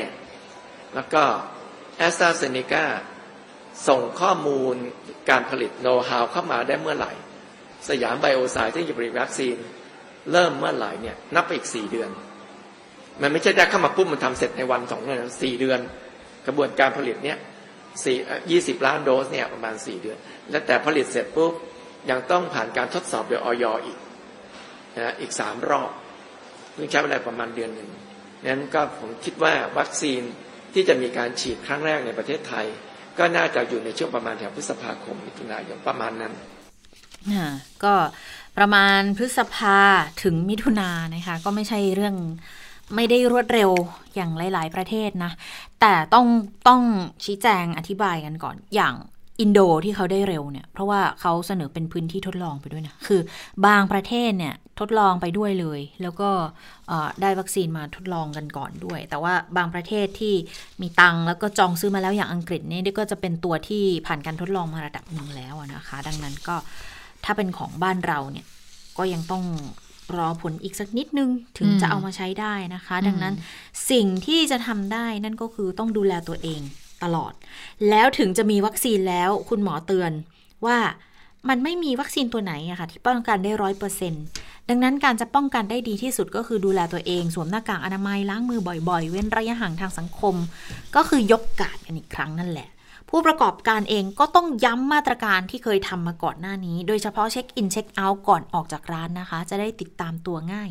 [0.94, 1.22] แล้วก็
[1.98, 2.84] แอสตราเซเนกา
[3.88, 4.74] ส่งข้อมูล
[5.30, 7.12] การผลิตโน้ตฮาวเข้ามาได้เมื่อไหร่
[7.88, 9.56] สยามไบโอไซด์ที่จะผลิตวัคซีน
[10.32, 12.10] เริ่มเมื่อไหร่เนี่ยนับไปอีกสี่เดือน
[13.20, 15.80] มันไม่ใช่ได้เข้ามาปุ๊บมันทำเสร็จในวันสองเดือนสี่เดือน
[16.46, 17.38] กระบวนการผลิตเนี้ย
[18.04, 18.16] สี่
[18.50, 20.18] ยี่สิบล้านโดสเนี่ยประมาณสี่เดือน
[20.50, 21.52] แล้วแต่ผลิตเสร็จปุ๊บ
[22.10, 23.98] ยังต้องผ่านการทดสอบโดยออยอีก
[24.96, 25.90] นะอีกสามรอบ
[26.76, 27.90] ซึ่งใช้เวลาประมาณเดือนหนึ่ง
[28.46, 30.22] นั้นก็ผมคิดว่าวัคซีน
[30.74, 32.66] ที่จะมีการฉีดครั้งแรกในประเทศไทย
[33.18, 36.32] ก็น่าจะอยู่ในช่วงประมาณแถวพฤษภาคมมิถุนายนประมาณนั้น
[37.84, 37.94] ก็
[38.58, 39.78] ประมาณพฤษภา
[40.22, 42.16] ถึงมิถุนานะคะ ก็ไม่ใช่เรื่อง
[42.94, 43.70] ไม่ได้รวดเร็ว
[44.14, 45.32] อย่างหลาย ๆ ประเทศนะ
[45.80, 46.26] แต่ต้อง
[46.68, 46.82] ต้อง
[47.24, 48.94] ชี้แจงอธิบายกันก่อน อย่าง
[49.40, 53.20] อินโดที่เขาได้เร็วเนี่ย เพราะว่าเขาเสนอเป็นพื้นที่ทดลองไปด้วยนะ คือ
[53.66, 56.30] บางประเทศเนี่ยทดลองไปด้วยเลย แล้วก็
[57.22, 60.34] ได้วัคซีนมาทดลองกันก่อนด้วย แต่ว่าบางประเทศที่
[60.80, 66.56] มีตังแล้วก็จองซื้อมาแล้วอย่างอังกฤษนี่ก็จะเป็นตัวที่ผ่านการทดลองมาระดับหนึ่งแล้วนะคะ ดังนั้นก็
[67.24, 68.46] ถ้าเป็นของบ้านเราเนี่ย
[68.98, 69.44] ก็ยังต้อง
[70.16, 73.34] รอผลอีกสักนิดนึงถึงจะเอามาใช้ได้นะคะ ดังนั้น
[73.90, 76.60] สิ่งที่จะทำได้นั่นก็คือต้องดูแลตัวเอง
[77.02, 77.32] ตลอด
[77.90, 80.12] แล้วถึงจะมีวัคซีนแล้วคุณหมอเตือน
[80.66, 80.78] ว่า
[81.48, 84.24] มันไม่มีวัคซีนตัวไหนอะค่ะที่ป้องกันได้ร้อยเปอร์เซ็นต์
[84.68, 90.34] ดังนั้นการจะป้องกันได้ดีที่สุดก็คือดูแลตัวเอง สวมหน้ากากอนามัยล้างมือบ่อยๆ เว้นระยะห่างทางสังคม
[90.96, 92.68] ก็คือยกกาดกันอีกครั้งนั่นแหละ
[93.14, 100.70] ผู้ประกอบการเองก็ต้องย้ำมาตรการที่เคยทำมาก่อนหน้านี้ โดยเฉพาะเช็คอินเช็คเอาท์ก่อนออกจากร้านนะคะ จะได้ติดตามตัวง่าย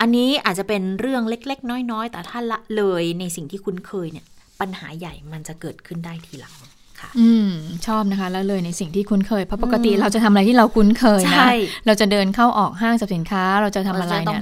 [0.00, 4.26] อันนี้อาจจะเป็นเรื่องเล็ก ๆ น้อย ๆ แต่ถ้าละเลยในสิ่งที่คุณเคยเนี่ย
[4.60, 6.54] ปัญหาใหญ่มันจะเกิดขึ้นได้ทีหลัง
[7.18, 7.48] อืม
[7.86, 11.46] ชอบนะคะ แล้วเลยในสิ่งที่คุ้นเคย เพราะปกติเราจะทำอะไรที่เราคุ้นเคยนะ
[11.86, 14.40] เราจะเดินเข้าออกห้างสรรพสินค้า เราจะทำอะไรเนี่ย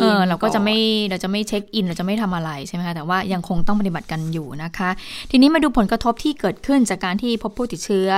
[0.00, 0.76] เออเราก็จะไม่
[1.10, 4.90] เราจะไม่เช็คอิน เราจะไม่ทำอะไรใช่ไหมคะ แต่ว่ายังคงต้องปฏิบัติกันอยู่นะคะ
[5.30, 8.08] ทีนี้มาดูผลกระทบที่เกิดขึ้นจากการที่พบผู้ติดเชื้อ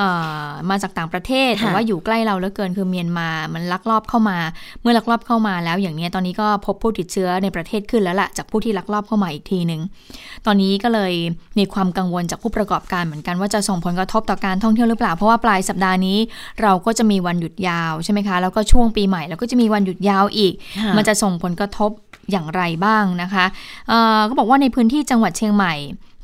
[0.00, 0.02] อ
[0.70, 4.38] มาจากต่างประเทศแต่ว่าอยู่ใกล้เราเหลือเกิน คือเมียนมา มันลักลอบเข้ามา
[4.80, 9.80] เมื่อลักลอบเข้ามาแล้ว อย่างนี้ตอนนี้ก็พบผู้ติดเชื้อในประเทศขึ้นแล้วละจากผู้ที่ลักลอบเข้ามาอีกทีหนึ่ง
[10.46, 11.12] ตอนนี้ก็เลย
[11.58, 16.18] มีความกังวลจากผู้ประกอบการเหมือนกันว่าจะส่งผลกระทบต่อการท่องเที่ยวหรือเปล่า เพราะว่าปลายสัปดาห์นี้
[16.62, 20.52] เราก็จะมีวันหยุดยาวใช่ไหมคะ แล้วก็ช่วงปีใหม่เราก็จะมีวันหยุดยาวอีก
[20.96, 21.90] มันจะส่งผลกระทบ
[22.30, 23.44] อย่างไรบ้างนะคะ
[24.28, 25.74] ก็บอกว่าในพื้นที่จังหวัดเชียงใหม่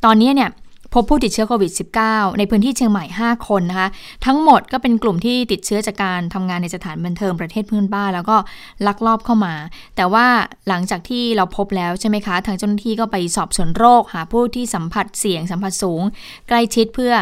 [0.04, 0.50] ตอนนี้เนี่ย
[0.94, 1.72] พบผู้ติดเชื้อโควิด
[2.04, 3.88] -19 ในพื้นที่เชียงใหม่ 5 คนนะคะ
[4.26, 8.36] ทั้งหมดก็เป็นกลุ่มที่ติดเชื้อจากการทำงานในสถานบันเทิงประเทศเพื่อนบ้าน แล้วก็
[8.86, 9.54] ลักลอบเข้ามา
[9.96, 10.26] แต่ว่า
[10.68, 16.02] หลังจากที่เราพบแล้วใช่ไหมคะ ทางเจ้าหน้าที่ก็ไปสอบสวนโรคหาผู้ที่สัมผัสเสี่ยงสัมผัสสูง
[16.48, 17.14] ใกล้ชิดเพื่อ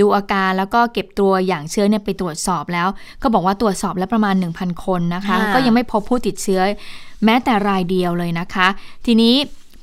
[0.00, 2.88] ดูอาการแล้วก็เก็บตัวอย่างเชื้อเนี่ยไปตรวจสอบแล้ว
[3.22, 6.60] ก็บอกว่าตรวจสอบแล้วประมาณ 1,000 คนนะคะ ก็ยังไม่พบผู้ติดเชื้อ
[7.24, 8.68] แม้แต่รายเดียวเลยนะคะ
[9.06, 9.34] ทีนี้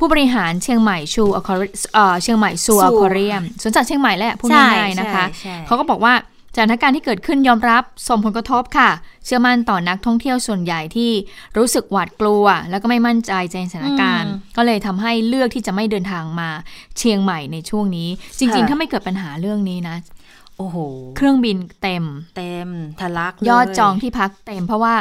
[0.02, 1.50] ผู้บริหารเชียงใหม่ชูอค
[1.98, 5.26] อเชียงใหม่ซูอคอเรียมสวนสัตว์เชียงใหม่แหละพูดง่ายๆนะคะ
[5.68, 6.14] เขาก็บอกว่า
[6.56, 8.90] สถานการณ์ที่เกิดขึ้นยอมรับส่งผลกระทบค่ะ
[9.26, 11.12] เชื่อมั่นต่อนักท่องเที่ยวส่วนใหญ่ที่
[11.58, 16.50] รู้สึกหวาดกลัว แล้วก็ไม่มั่นใจในสถานการณ์ ก็เลยทำให้เลือกที่จะไม่เดินทางมา
[16.98, 18.10] เชียงใหม่ในช่วงนี้
[18.40, 19.98] จริง ๆ ถ้าไม่เกิดปัญหาเรื่องนี้นะ
[20.62, 20.80] โอ้โห
[21.18, 22.04] เครื่องบินเต็ม
[22.38, 22.68] เต็ม
[23.02, 24.94] ทะลักยอดจองที่พักเต็ม เพราะว่า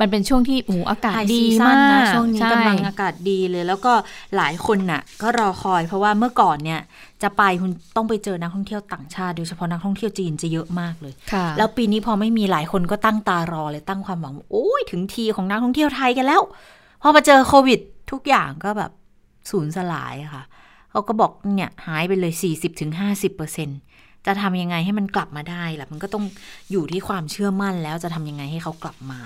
[0.00, 1.76] มันเป็นช่วงที่โอ้อากาศดีมาก
[2.14, 3.92] ช่วงนี้กำลังอากาศดีเลย แล้วก็
[4.36, 6.80] หลายคนน่ะ ก็รอคอยเพราะว่าเมื่อก่อนเนี่ย
[7.22, 11.14] จะไปคุณต้องไปเจอนักท่องเที่ยวต่างชาติโดยเฉพาะนักท่องเที่ยวจีนจะเยอะมากเลย
[11.56, 16.42] แล้วปีนี้พอไม่มีหลายคนก็ตั้งตารอเลยตั้งความหวังโอ้ยถึงทีของนักท่องเที่ยวไทยกันแล้ว
[17.02, 18.90] พอมาเจอโควิด ทุกอย่างก็แบบ
[19.50, 20.44] สูญสลายค่ะ
[20.90, 22.32] เขาก็บอกเนี่ยหายไปเลย
[22.80, 23.78] 40-50%เปอร์เซ็นต์
[24.26, 26.24] จะทำยังไงให้มันกลับมาได้ล่ะมันก็ต้อง
[26.70, 29.20] อยู่ที่ความเชื่อมั่นแล้วจะทำยังไงให้เขากลับมา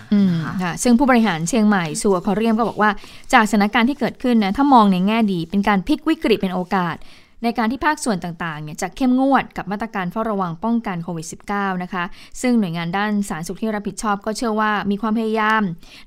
[0.63, 2.91] ค่ะซึ่งผู้บริหารเชียงใหม่สัวคอเรียมก็บอกว่า
[3.33, 6.97] จากสถานการณ์ที่เกิดขึ้นนะถ้ามองในแง่ดีเป็นการพลิกวิกฤตเป็นโอกาส
[7.43, 12.05] ในการที่ภาคส่วนต่างๆเนี่ยจะเข้มงวดกับมาตรการเฝ้าระวังป้องกันโควิด -19 นะคะ
[12.43, 15.63] ซึ่งหน่วยงานด้านสาธารณสุขที่รับผิดชอบก็เชื่อว่ามีความพยายาม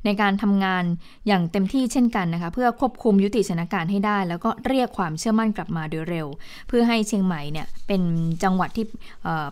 [0.06, 0.84] ในการทำงาน
[1.28, 6.28] อย่างเต็มที่เช่นกันนะคะ เพื่อควบคุมยุติสถานการณ์ให้ได้ แล้วก็เรียกความเชื่อมั่นกลับมาโดยเร็ว
[6.68, 8.02] เพื่อให้เชียงใหม่เนี่ยเป็น
[8.44, 8.86] จังหวัดที่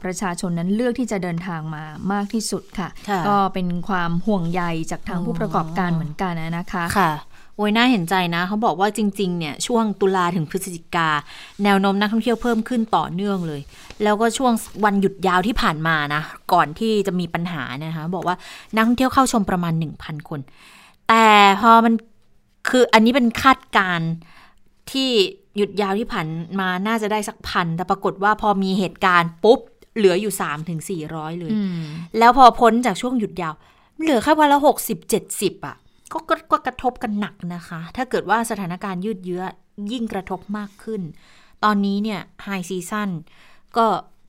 [0.03, 2.89] ประชาชนนั้นเลือกที่จะเดินทางมามากที่สุดค่ะ
[3.27, 7.11] ก็เป็นความห่วงใยจากทางผู้ประกอบการเหมือนกันนะคะค่ะ
[7.55, 11.09] โอ้ยน่าเห็นใจนะ เขาบอกว่าจริง ๆ เนี่ย ช่วงตุลาถึงพฤศจิกา
[11.63, 13.61] แนวโน้มนักท่องเที่ยวเพิ่มขึ้นต่อเนื่องเลย
[14.03, 14.53] แล้วก็ช่วง
[14.85, 16.21] วันหยุดยาวที่ผ่านมานะ
[16.53, 18.35] ก่อนที่จะมีปัญหานะคะบอกว่า
[18.75, 20.39] นักท่องเที่ยวเข้าชมประมาณ 1,000 คน
[21.09, 21.27] แต่
[21.61, 21.93] พอมัน
[22.69, 23.99] คืออันนี้เป็นคาดการ
[24.91, 25.09] ที่
[25.57, 26.27] หยุดยาวที่ผ่าน
[26.59, 29.59] มาน่าจะได้สักพันแต่ปรากฏว่าพอมีเหตุการณ์ปุ๊บ
[29.97, 31.53] เหลืออยู่สามถึงสี่ร้อยเลย
[32.17, 33.53] แล้วพอพ้นจากช่วงหยุดยาว
[34.01, 35.75] เหลือแค่วันละหกสิบเจ็ดสิบอะ
[36.11, 36.17] ก็
[36.51, 39.43] ก็กระทบกันหนักนะคะ ถ้าเกิดว่าสถานการณ์ยืดเยื้อ
[39.91, 41.01] ยิ่งกระทบมากขึ้น
[41.63, 43.09] ตอนนี้เนี่ย high season
[43.77, 43.87] ก็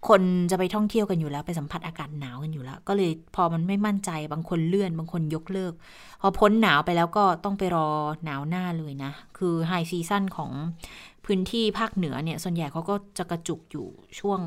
[0.09, 5.73] คนจะไปท่องเที่ยวกันอยู่แล้ว ไปสัมผัสอากาศหนาวกันอยู่แล้ว ก็เลยพอมันไม่มั่นใจบางคนเลื่อน บางคนยกเลิก
[6.21, 7.89] พอพ้นหนาวไปแล้วก็ต้องไปรอ
[8.25, 10.51] หนาวหน้าเลยนะ คือ high season ของ
[11.25, 13.87] พื้นที่ภาคเหนือเนี่ย ส่วนใหญ่เขาก็จะกระจุกอยู่
[14.21, 14.41] ช่วง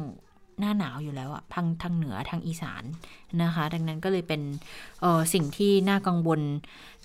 [0.59, 2.83] หน้าหนาวอยู่แล้วอะทางทางเหนือทางอีสาน
[3.43, 4.41] นะคะ ดังนั้นก็เลยเป็น
[5.33, 6.41] สิ่งที่น่ากังวล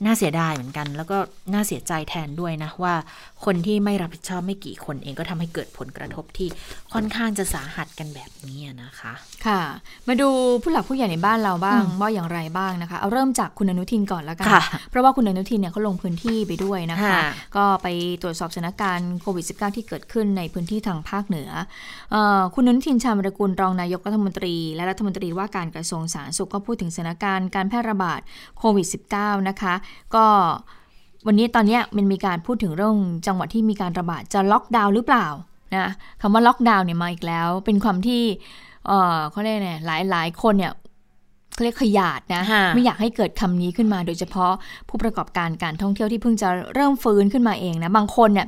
[0.04, 1.18] น่าเสียดายเหมือนกัน แล้วก็
[1.52, 2.94] น่าเสียใจแทนด้วยนะว่า
[3.44, 6.48] คนที่ไม่รับผิดชอบไม่กี่คนเองก็ทำให้เกิดผลกระทบที่
[6.92, 9.12] ค่อนข้างจะสาหัสกันแบบนี้นะคะ
[9.46, 9.61] ค่ะ
[10.09, 10.28] มาดู
[10.62, 14.46] ผู้หลักผู้ใหญ่ในบ้านเราบ้างว่าอย่างไรบ้างนะคะ เอาเริ่มจากคุณอนุทินก่อนแล้วกัน
[14.90, 17.16] เพราะว่าคุณอนุทินเนี่ยเขาลงพื้นที่ไปด้วยนะคะ
[17.56, 17.88] ก็ไป
[18.22, 21.50] ตรวจสอบสถานการณ์โควิด -19 ที่เกิดขึ้นในพื้นที่ทางภาคเหนือ
[22.54, 28.20] คุณอนุทินชาญวรกุลรองนายกรัฐมนตรี และรัฐมนตรีว่าการกระทรวงสาธารณสุขก็พูดถึงสถานการณ์การแพร่ระบาด
[28.59, 29.75] โควิด -19 นะคะ
[30.14, 30.25] ก็
[31.27, 32.96] วันนี้ตอนนี้มันมีการพูดถึงเรื่อง
[33.27, 35.27] จังหวัดที่มีการระบาดจะล็อกดาวน์หรือเปล่า
[35.77, 35.87] นะ
[36.20, 38.23] คำว่าล็อกดาวน์เนี่ยมาอีกแล้ว เป็นความที่
[38.87, 40.73] เออเขาเรียกไงหลายหลายคนเนี่ย
[41.54, 44.52] เขาเรียกขยาดนะค่ะไม่อยากให้เกิดคำนี้ขึ้นมา โดยเฉพาะ
[44.88, 48.46] ผู้ประกอบการการท่องเที่ยวที่เพิ่งจะเริ่มฟื้นขึ้นมาเองนะ บางคนเนี่ย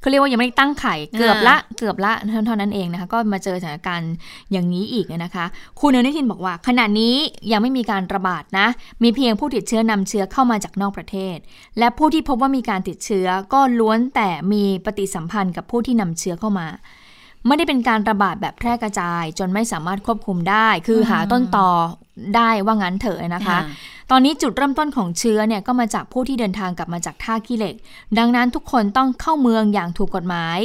[0.00, 2.12] เขาเรียกว่ายังไม่ได้ตั้งไข่เกือบละเกือบละ
[2.46, 4.12] เท่านั้นเองนะคะ ก็มาเจอสถานการณ์
[4.52, 5.44] อย่างนี้อีกนะคะ
[5.80, 7.14] คุณอนุทินบอกว่า ขณะนี้
[7.52, 8.66] ยังไม่มีการระบาดนะ
[9.02, 11.36] มีเพียงผู้ติดเชื้อนำเชื้อเข้ามาจากนอกประเทศ
[11.78, 16.68] และผู้ที่พบว่ามีการติดเชื้อก็ล้วนแต่มีปฏิสัมพันธ์กับผู้ที่นำเชื้อเข้ามา
[17.46, 21.68] ไม่ได้เป็นการระบาดแบบแพร่กระจาย จนไม่สามารถควบคุมได้ คือหาต้นตอ
[22.36, 23.58] ได้ว่างั้นเถอะนะคะ
[24.10, 27.74] ตอนนี้จุดเริ่มต้นของเชื้อเนี่ยก็มาจากผู้ที่เดินทางกลับมาจากท่าขี้เหล็ก
[28.18, 30.58] ดังนั้นทุกคนต้องเข้าเมืองอย่างถูกกฎหมาย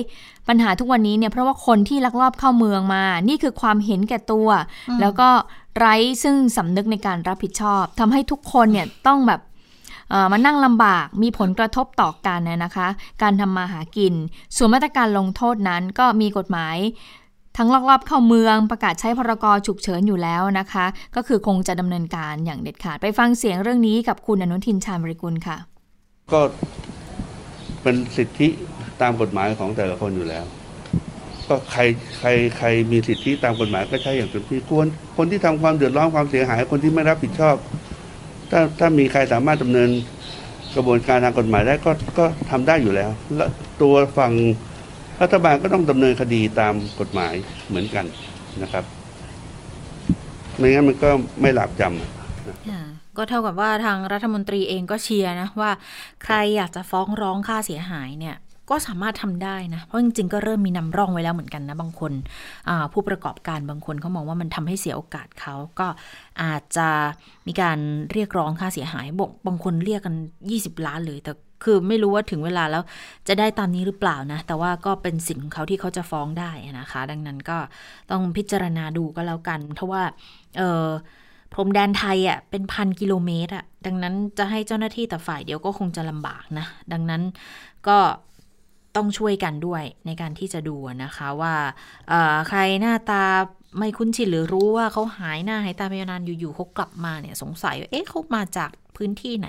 [0.47, 4.47] ปัญหาทุกวันนี้เนี่ยเพราะว่าคนที่ลักลอบเข้าเมืองมา นี่คือความเห็นแก่ตัว
[5.01, 5.29] แล้วก็
[5.77, 9.48] ไร้ซึ่งสำนึกในการรับผิดชอบทำให้ทุกคนเนี่ยต้องแบบเอ่อ
[10.31, 12.87] มานั่งลำบากมีผลกระทบต่อกันนะนะคะ
[13.21, 14.13] การทำมาหากิน
[14.55, 16.77] ส่วนมาตรการลงโทษนั้นก็มีกฎหมาย
[17.57, 25.57] ทั้งลักลอบเข้าเมืองประกาศใช้พรกฉุกเฉินอยู่แล้วนะคะ ก็คือคงจะดำเนินการอย่างเด็ดขาดไปฟังเสียงเรื่องนี้กับคุณอนุทินชาญบริกุลค่ะ
[26.33, 26.41] ก็
[27.81, 28.47] เป็นสิทธิ
[29.01, 30.45] ตามกฎหมายของแต่ละคนอยู่แล้ว
[31.47, 31.81] ก็ใคร
[32.19, 37.55] ใครใครมีสิทธิตามกฎหมายก็ใช้อย่างเต็มที่ควรคนที่ทำความเดือดร้อนความเสียหายคนที่ไม่รับผิดชอบ
[38.51, 39.89] ถ้าถ้ามีใครสามารถดำเนิน
[40.75, 43.45] กระบวนการทางกฎหมายได้ก็ก็ทำได้อยู่แล้ว และ
[43.81, 44.33] ตัวฝั่ง
[45.21, 47.33] รัฐบาลก็ต้องดำเนินคดีตามกฎหมาย
[47.67, 48.05] เหมือนกัน
[48.61, 48.83] นะครับ
[50.57, 51.09] ไม่งั้นมันก็
[51.41, 55.71] ไม่หลาบจำก็เท่ากับว่าทางรัฐมนตรีเองก็เชียร์นะว่า
[56.23, 58.35] ใครอยากจะฟ้องร้องค่าเสียหายเนี่ย
[58.69, 62.11] ก็สามารถทำได้นะ เพราะจริงๆ ก็เริ่มมีนำร่องไว้แล้วเหมือนกันนะ บางคน
[62.93, 65.87] ผู้ประกอบการบางคนเขามองว่ามันทำให้เสียโอกาสเขาก็
[66.43, 66.87] อาจจะ
[67.47, 67.77] มีการ
[68.11, 70.15] เรียกร้องค่าเสียหายบบางคนเรียกกัน
[70.49, 72.83] 20 ล้านเลยแต่คือไม่รู้ว่าถึงเวลาแล้ว
[73.27, 77.57] จะได้ตามนี้หรือเปล่านะ แต่ว่าก็เป็นสิทธิ์ของเขาที่เขาจะฟ้องได้นะคะ ดังนั้นก็
[78.11, 80.03] ต้องพิจารณาดูก็แล้วกัน เพราะว่า
[80.57, 80.87] เออ
[81.53, 87.21] พรมแดนไทยอะเป็นพันกิโลเมตรอะดังนั้นจะให้เจ้าหน้าที่แต่ฝ่ายเดียวก็คงจะลำบากนะ ดังนั้น
[87.87, 87.97] ก็
[88.95, 91.55] ต้องช่วยกันด้วยในการที่จะดูนะคะว่า
[92.47, 93.23] ใครหน้าตา
[93.77, 99.47] ไม่คุ้นชินหรือรู้ว่าเขาหายหน้าหายตาไปนานอยู่ๆเขากลับมาเนี่ยสงสัยว่าเอ๊ะเขามาจากพื้นที่ไหน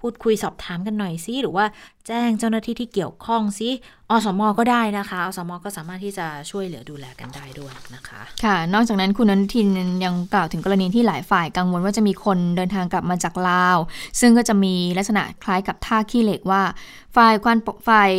[0.00, 1.64] พูดคุยสอบถามกันหน่อยซิหรือว่า
[2.06, 3.70] แจ้งเจ้าหน้าที่ที่เกี่ยวข้องซิ
[4.10, 9.68] อสมก็ได้นะคะอสมก็สามารถที่จะช่วยเหลือดูแลกันได้ด้วยนะคะ ค่ะ นอกจากนั้นคุณอนุทิน
[10.04, 13.78] ยังกล่าวถึงกรณีที่หลายฝ่ายกังวลว่าจะมีคนเดินทางกลับมาจากลาว
[14.20, 16.62] ซึ่งก็จะมีลักษณะคล้ายกับท่าขี้เหล็กว่า
[17.16, 18.12] ฝ่ายความปกฝ่าย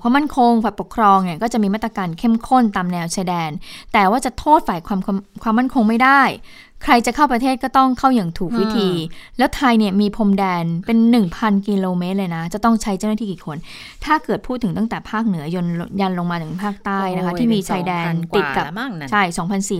[0.00, 3.50] ความมั่นคงฝ่ายปกครองเนี่ยก็จะมีมาตรการเข้มข้นตามแนวชายแดน
[3.92, 6.22] แต่ว่าจะโทษฝ่ายความความความมั่นคงไม่ได้
[6.84, 8.88] ใครจะเข้าประเทศก็ต้องเข้าอย่างถูกวิธี
[9.38, 10.98] แล้วไทยเนี่ยมีพรมแดนเป็น
[11.32, 13.56] 1,000 กิโลเมตรเลยนะ จะต้องใช้เจ้าหน้าที่กี่คน
[14.04, 15.66] ถ้าเกิดพูดถึงตั้งแต่ภาคเหนือยน
[16.00, 19.22] ยันลงมาถึงภาคใต้นะคะโอ้ยที่มีชายแดนเป็น2,000ติดกับกว่าแล้วมั้งนั่นใช่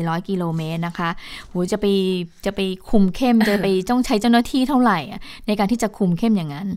[0.07, 1.11] 2,400 กิโลเมตรนะคะ
[1.49, 1.87] โหจะไป
[2.45, 2.61] จะไป
[2.91, 6.69] คุมเข้มจะไปต้องใช้เจ้าหน้าที่เท่าไหร่อะในการที่จะคุมเข้มอย่างนั้น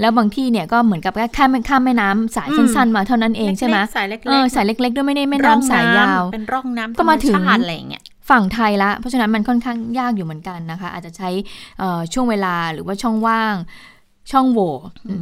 [0.00, 11.30] แล้วบางที่เนี่ยก็เหมือนกับแค่ข้ามข้ามแม่น้ำสายสั้นๆมาเท่านั้นเองใช่ไหมสายเล็กๆเออสายเล็กๆด้วยไม่ได้แม่น้ำสายยาวเป็นร่องน้ำก็มาถึงธรรชติอะไรอย่างเงี้ย ฝั่งไทยละ เพราะฉะนั้นมันค่อนข้างยากอยู่เหมือนกันนะคะ อาจจะใช้
[11.78, 13.56] เอ่อช่วงเวลาหรือว่าช่องว่าง
[14.32, 14.72] ช่องโหว่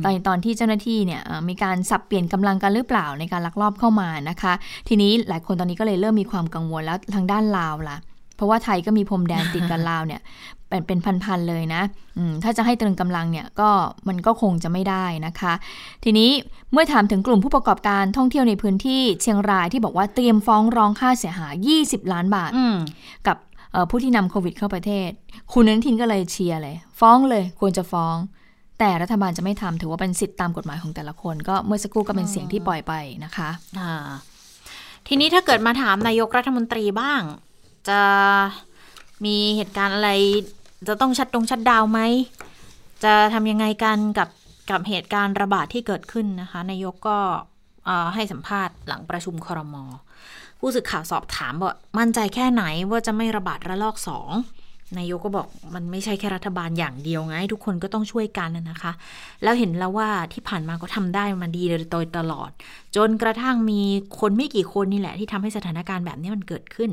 [0.05, 4.53] ตอนตอนที่เจ้าหน้าที่เนี่ยเอ่อมีการสับเปลี่ยนกำลังกันหรือเปล่าในการลักลอบเข้ามานะคะ
[4.88, 7.99] ทีนี้หลายคนตอนนี้ก็เลยเริ่มมีความกังวลแล้วทางด้านลาวล่ะ
[8.38, 10.20] เพราะว่าไทยก็มีพรมแดนติดกับลาวเนี่ย
[10.68, 11.83] เป็นเป็นพันๆเลยนะ
[12.18, 13.70] อืมถ้าจะให้ตรึงกำลังเนี่ยก็
[14.09, 15.53] มันก็คงจะไม่ได้นะคะ
[16.05, 16.31] ทีนี้
[16.72, 22.77] เมื่อถามถึงกลุ่มผู้ประกอบการท่องเที่ยวในพื้นที่เชียงรายที่บอกว่าเตรียมฟ้องร้องค่าเสียหาย 20 ล้านบาทอืม
[23.27, 23.37] กับ
[23.72, 25.11] เอ่อผู้ที่นำโควิดเข้าประเทศ
[25.53, 28.16] คุณอนุทินก็เลยเชียร์เลย ฟ้องเลยควรจะฟ้อง
[28.79, 32.92] แต่รัฐบาลจะไม่ทำถือว่าเป็นสิทธิตามกฎหมายของแต่ละคน ก็เมื่อสักครู่ก็เป็นเสียงที่ปล่อยไป
[33.24, 34.09] นะคะอ่า
[35.09, 37.20] ทีนี้ถ้าเกิดมาถามนายกรัฐมนตรีบ้าง
[37.88, 38.01] จะ
[39.25, 40.11] มีเหตุการณ์อะไร
[40.88, 42.01] จะต้องชัดตรงชัดดาวไหม
[43.05, 44.29] จะทำยังไงกันกับ
[44.71, 47.19] กับเหตุการณ์ระบาดที่เกิดขึ้นนะคะนายกก็
[48.14, 49.75] ให้สัมภาษณ์หลังประชุมครม
[50.61, 54.31] ผู้สื่อข่าวสอบถามว่ามั่นใจแค่ไหนว่าจะไม่ระบาดระลอกสอง
[54.96, 58.92] นายกก็บอกมันไม่ใช่แค่รัฐบาลอย่างเดียวไง ทุกคนก็ต้องช่วยกันนะนะคะ
[59.42, 62.51] แล้วเห็นแล้วว่าที่ผ่านมาก็ทำได้มาดีโดยตลอด
[62.96, 63.81] จนกระทั่งมี
[64.20, 66.90] คนไม่กี่คนนี่แหละ ที่ทำให้สถานการณ์แบบนี้มันเกิดขึ้น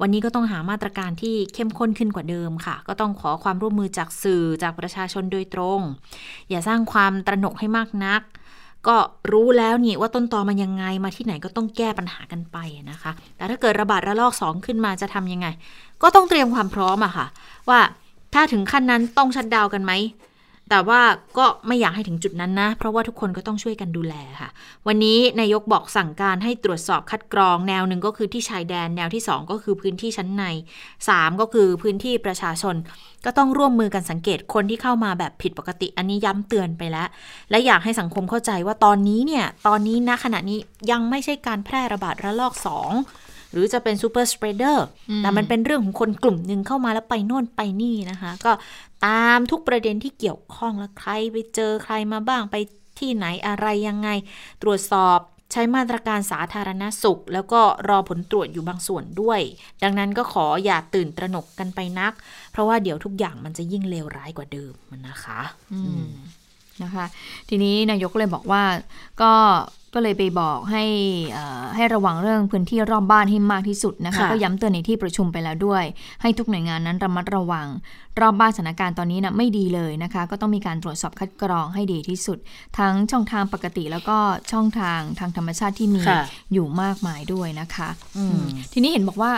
[0.00, 5.80] วันนี้ก็ต้องหามาตรการที่เข้มข้นขึ้นกว่าเดิมค่ะ ก็ต้องขอความร่วมมือจากสื่อจากประชาชนโดยตรง
[6.50, 8.22] อย่าสร้างความตระหนกให้มากนัก
[8.88, 8.96] ก็
[9.32, 12.56] รู้แล้วนี่ว่าต้นตอมันยังไงมาที่ไหนก็ต้องแก้ปัญหากันไป
[12.90, 15.46] นะคะ แต่ถ้าเกิดระบาดระลอกสองขึ้นมาจะทำยังไง
[16.02, 17.26] ก็ต้องเตรียมความพร้อมอะค่ะ
[17.68, 17.80] ว่า
[18.34, 19.92] ถ้าถึงขั้นนั้นต้องชัดดาวน์กันไหม
[20.70, 21.00] แต่ว่า
[21.38, 24.48] ก็ไม่อยากให้ถึงจุดนั้นนะ เพราะว่าทุกคนก็ต้องช่วยกันดูแลค่ะ
[24.86, 30.44] วันนี้นายกบอกสั่งการให้ตรวจสอบคัดกรอง แนวหนึ่งก็คือที่ชายแดน แนวที่ 2 ก็คือพื้นที่ชั้นใน
[30.92, 32.74] 3 ก็คือพื้นที่ประชาชน
[33.24, 37.08] ก็ต้องร่วมมือกันสังเกตคนที่เข้ามาแบบผิดปกติ อันนี้ย้ำเตือนไปแล้ว
[37.50, 40.58] และอยากให้สังคมเข้าใจว่าตอนนี้เนี่ย ตอนนี้ณขณะนี้
[40.90, 44.86] ยังไม่ใช่การแพร่ระบาดระลอก 2 หรือจะเป็น super spreader
[45.18, 48.52] แต่มันเป็นเรื่องของคนกลุ่มหนึ่งเข้ามาแล้วไปโน่นไปนี่นะคะ ก็
[49.06, 52.56] ตามทุกประเด็นที่เกี่ยวข้องแล้วใครไปเจอใครมาบ้างไป
[52.98, 54.08] ที่ไหนอะไรยังไง
[54.62, 55.18] ตรวจสอบ
[55.52, 59.40] ใช้มาตรการสาธารณสุข แล้วก็รอผลตรวจอยู่บางส่วนด้วย
[59.82, 62.12] ดังนั้นก็ขออย่าตื่นตระหนกกันไปนัก
[62.52, 64.74] เพราะว่าเดี๋ยวทุกอย่างมันจะยิ่งเลวร้ายกว่าเดิม
[65.08, 65.40] นะคะ
[66.82, 67.06] นะคะ
[67.48, 68.62] ทีนี้นายกเลยบอกว่า
[69.22, 69.32] ก็
[69.94, 70.84] ก็เลยไปบอกให้
[71.76, 75.84] ให้ระวังเรื่องพื้นที่รอบบ้านให้มากที่สุดนะคะ ก็ย้ำเตือนในที่ประชุมไปแล้วด้วย
[76.22, 77.66] ให้ทุกหน่วยงานนั้นระมัดระวัง
[78.20, 82.38] รอบบ้านสถานการณ์ตอนนี้นะไม่ดีเลยนะคะ ก็ต้องมีการตรวจสอบคัดกรองให้ดีที่สุด
[82.78, 84.16] ทั้งช่องทางปกติแล้วก็
[84.52, 86.02] ช่องทางทางธรรมชาติที่มี
[86.52, 87.88] อยู่มากมายด้วยนะคะ
[88.72, 89.32] ทีนี้เห็นบอกว่า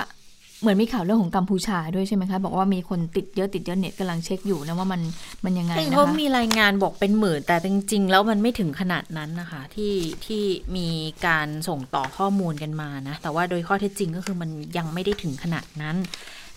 [0.63, 5.01] เหมือนมีข่าวเรื่องของกัมพูชาด้วยใช่ไหมคะ บอกว่ามีคนติดเยอะติดเยอะเน็ตกำลังเช็คอยู่นะว่ามัน
[5.45, 9.95] มันยังไงนะคะเขามีรายงานบอกเป็นหมื่น แต่จริง ๆ แล้วมันไม่ถึงขนาดนั้นนะคะ ที่
[10.27, 10.43] ที่
[10.77, 10.89] มี
[11.27, 15.97] การส่งต่อข้อมูลกันมานะ แต่ว่าโดยข้อเท็จจริงก็คือมันยังไม่ได้ถึงขนาดนั้น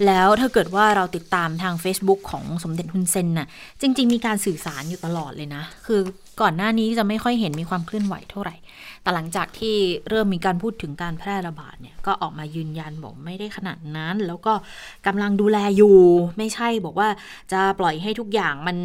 [0.05, 3.47] แล้วถ้าเกิดว่าเราติดตามทาง Facebook ของสมเด็จฮุนเซนน่ะ
[3.81, 6.01] จริง ๆ มีการสื่อสารอยู่ตลอดเลยนะ คือ
[6.41, 8.55] ก่อนหน้านี้จะไม่ค่อยเห็นมีความเคลื่อนไหวเท่าไหร่
[9.01, 9.75] แต่หลังจากที่
[10.09, 14.53] เริ่มมีการพูดถึงการแพร่ระบาดเนี่ย ก็ออกมายืนยันบอกไม่ได้ขนาดนั้น แล้วก็
[15.07, 15.97] กำลังดูแลอยู่
[16.37, 17.09] ไม่ใช่บอกว่า
[17.51, 18.77] จะปล่อยให้ทุกอย่างมัน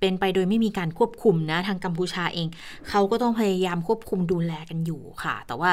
[0.00, 2.48] เป็นไปโดยไม่มีการควบคุมนะทางกัมพูชาเอง
[2.88, 5.70] เขาก็ต้องพยายามควบคุมดูแลกันอยู่ค่ะ แต่ว่า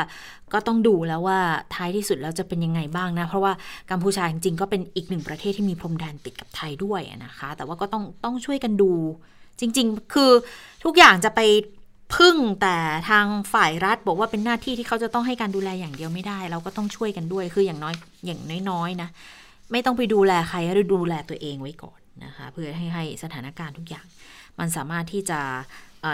[0.54, 1.40] ก็ต้องดูแล้วว่า
[1.74, 3.54] ท้ายที่สุดแล้วจะเป็นยังไงบ้างนะ เพราะว่า
[3.92, 8.92] กัมพูชาจริงๆก็เป็นอีกหนึ่งประเทศที่มีพรมแดนติดกับไทยด้วยนะคะ แต่ว่าก็ต้องต้องช่วยกันดู
[9.60, 10.32] จริง ๆ คือ
[10.84, 11.42] ทุกอย่างจะไป
[12.16, 12.76] พึ่งแต่
[13.10, 17.94] ทางฝ่ายรัฐบอกว่าเป็นหน้าที่ที่เขาจะต้องให้การดูแลอย่างเดียวไม่ได้ เราก็ต้องช่วยกันด้วยคืออย่างน้อย
[18.26, 19.10] อย่างน้อยๆนะ
[19.72, 24.06] ไม่ต้องไปดูแลใครหรือดูแลตัวเองไว้ก่อนนะคะ เพื่อให้ให้สถานการณ์ทุกอย่าง
[24.60, 25.39] มันสามารถที่จะ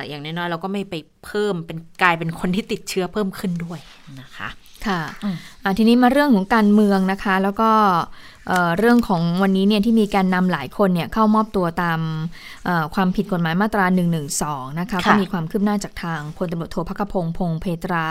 [0.08, 3.80] อย่างน้อยๆเราก็ไม่ไปเพิ่มเป็นกลายเป็นคนที่ติดเชื้อเพิ่มขึ้นด้วย
[4.22, 4.50] นะคะ
[4.88, 5.02] ค่ะ
[5.78, 7.72] ทีนี้มาเรื่องของการเมืองนะคะ แล้วก็
[8.78, 12.00] เรื่องของวันนี้เนี่ยที่มีการนำหลายคนเนี่ยเข้ามอบตัวตาม
[12.96, 14.04] ความผิดกฎหมายมาตรา1นึ
[14.80, 18.06] นะคะก็มีความคืบหน้าจากทางพลตำรวจโทพักพงพงเพตรา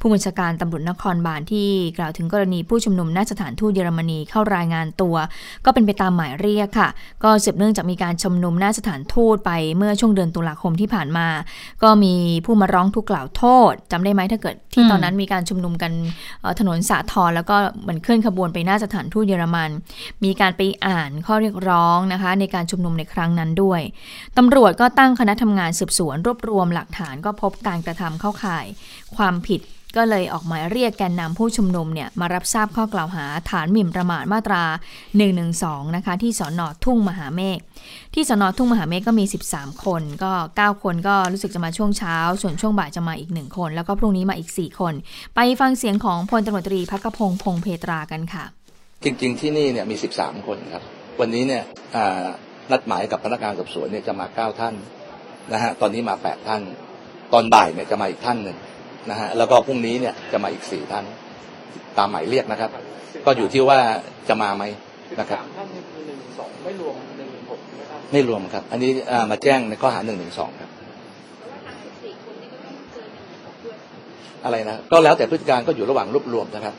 [0.00, 1.68] ผู้บัญชาการตำรวจนครบาลที่
[1.98, 5.16] กล่าวถึงกรณีผู้ชุมนุมหน้าสถานทูตเยอรมนีเข้ารายงานตัว
[5.64, 6.88] ก็เป็นไปตามหมายเรียกค่ะ
[7.24, 11.26] ก็สืบเนื่องจากมีการชุมนุมหน้าสถานทูตไปเมื่อช่วงเดือนตุลาคมที่ผ่านมา
[11.82, 15.92] ก็มีผู้มาร้องทุกข์กล่าวโทษจำได้ไหมถ้าเกิดที่ตอนนั้นมีการชุมนุมกัน
[16.60, 19.70] ถนนสาทรแล้วก็เหมือนเคลื่อนขบวนไปหน้าสถานทูตเยอรมัน
[20.24, 23.80] มีการไปอ่านข้อเรียกร้องนะคะ ในการชุมนุมในครั้งนั้นด้วย
[24.38, 28.66] ตำรวจก็ตั้งคณะทำงานสืบสวน รวบรวมหลักฐานก็พบการกระทำเข้าข่าย
[29.16, 29.62] ความผิด
[29.98, 34.64] ก็เลยออกหมายเรียกแกนนำผู้ชุมนุมเนี่ยมารับทราบข้อกล่าวหาฐานหมิ่นประมาทมาตรา
[35.30, 37.58] 112 นะคะ ที่สอนอทุ่งมหาเมฆ
[38.14, 44.94] ที่สอนอทุ่งมหาเมฆก็มี 13 คน ก็ 9 คนก็รู้สึกจะมาช่วงเช้า ส่วนช่วงบ่ายจะมาอีกหนึ่งคน แล้วก็พรุ่งนี้มาอีก 4 คน
[45.34, 48.44] ไปฟังเสียงของพลตำรวจตรีพักพงพงเพตรากันค่ะ
[49.04, 50.82] จริง ๆ ที่นี่เนี่ยมีสิบสามคนครับ
[51.20, 51.62] วันนี้เนี่ย
[52.70, 54.74] นัดหมายกับพนักงานสอบสวนเนี่ยจะมาเก้าท่าน
[55.52, 56.62] นะฮะตอนนี้มาแปดท่าน
[57.32, 58.56] ตอนบ่ายเนี่ยจะมาอีกท่านหนึ่ง
[59.10, 61.04] นะฮะแล้วก็พรุ่งนี้เนี่ยจะมาอีกสี่ท่าน
[61.98, 62.70] ตามหมายเรียกนะครับ
[63.24, 63.78] ก็อยู่ที่ว่า
[64.28, 64.64] จะมาไหม
[65.20, 67.60] นะครับท่านคือหนึ่งสองไม่รวมหนึ่งหก
[68.12, 68.90] ไม่รวมครับ อันนี้
[69.30, 70.70] มาแจ้งในข้อหาหนึ่งหนึ่งสองครับ
[74.44, 76.74] อะไรนะก็แล้วแต่พฤติการก็อยู่ระหว่างรวบรวมนะครับ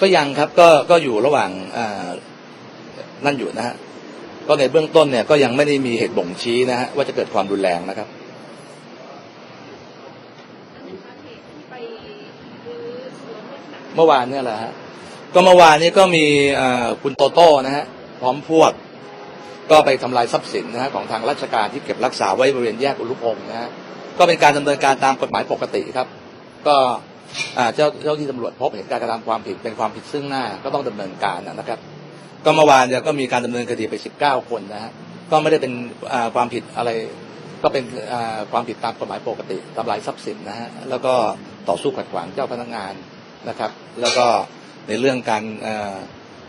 [0.00, 1.50] ก็ยังครับก็ก็อยู่ระหว่าง
[3.24, 3.74] นั่นอยู่นะฮะ
[4.48, 8.08] ก็ในเบื้องต้นเนี่ยก็ยังไม่ได้มีเหตุบ่งชี้นะฮะว่าจะเกิดความรุนแรงนะครับ
[13.96, 14.72] เมื่อวานเนี่ยแหละฮะ
[15.34, 16.24] ก็เมื่อวานนี้ก็มี
[17.02, 17.84] คุณโตโต้นะฮะ
[18.20, 18.72] พร้อมพวก
[19.70, 23.68] ก็ไปทำลายทรัพย์สินนะฮะของทางราชการที่เก็บรักษาไว้บริเวณแยกอุรุพงศ์นะฮะ
[24.18, 26.08] ก็เป็นการดำเนินการตามกฎหมายปกติครับ
[26.66, 26.76] ก็
[27.74, 31.78] เจ้าเจ้าที่ตำรวจพบเห็นการกระทำความผิดเป็นความผิดซึ่งหน้าก็ต้องดำเนินการนะครับ
[32.44, 34.92] ก็เมื่อวานเนี่ยก็มีการดำเนินคดีไปสิบเก้าคนนะฮะ
[35.30, 35.72] ก็ไม่ได้เป็น
[36.34, 36.90] ความผิดอะไร
[37.62, 37.84] ก็เป็น
[38.52, 41.14] ความผิดตามกฎหมายปกติทำลายทรัพย์สินนะฮะแล้วก็
[41.68, 42.94] ต่อสู้ขัดขวางเจ้าพนักงาน
[43.48, 43.70] นะครับ
[44.00, 44.26] แล้วก็
[44.88, 45.42] ในเรื่องการ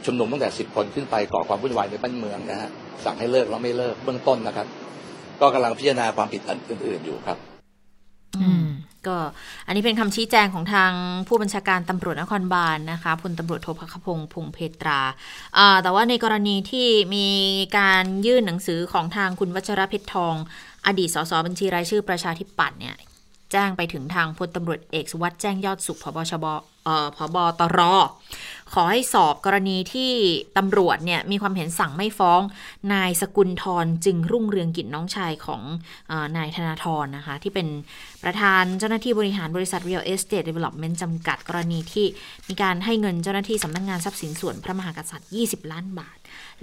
[0.05, 2.69] ชุมนุมตั้งแต่สิบคนขึ้นไปก่อความวุ่นวายในบ้านเมืองนะฮะ
[3.05, 4.67] สั่งให้เลิกแล้วไม่เลิกเบื้องต้นนะครับ
[5.41, 7.37] ก็กำลังพิจารณาความผิดอื่นๆอยู่ครับ
[9.07, 9.17] ก็
[9.67, 10.91] อันนี้เป็นคำชี้แจงของทาง
[11.27, 15.01] ผู้บัญชาการตำรวจนครบาลนะคะพลตำรวจโทพักพงศ์พงเพตรา
[15.83, 17.27] แต่ว่าในกรณีที่มี
[17.77, 20.35] การยื่นหนังสือของทางคุณวัชรเพชรทอง
[20.85, 22.95] อดีตสสบัญชีรายชื่อประชาธิปัตย์เนี่ย
[23.51, 26.45] แจ้งไปถึงทางพลตำรวจเอกสุวัสด์แจ้งยอดสุขพบชบ
[27.15, 27.79] พบตร
[28.73, 30.11] ขอให้สอบกรณีที่
[30.57, 32.41] ตำรวจเนี่ยมีความเห็นสั่งไม่ฟ้อง
[32.93, 35.61] นายสกุลทรจึงรุ่งเรืองกิจน้องชายของ
[36.11, 37.67] ออนายธนาธรนะคะ ที่เป็น
[38.23, 42.05] ประธานเจ้าหน้าที่บริหารบริษัท Real Estate Development จำกัดกรณีที่
[42.49, 46.17] มีการให้เงินเจ้าหน้าที่สำนักงงานทรัพย์สินส่วนพระมหากษัตริย์ 20 ล้านบาท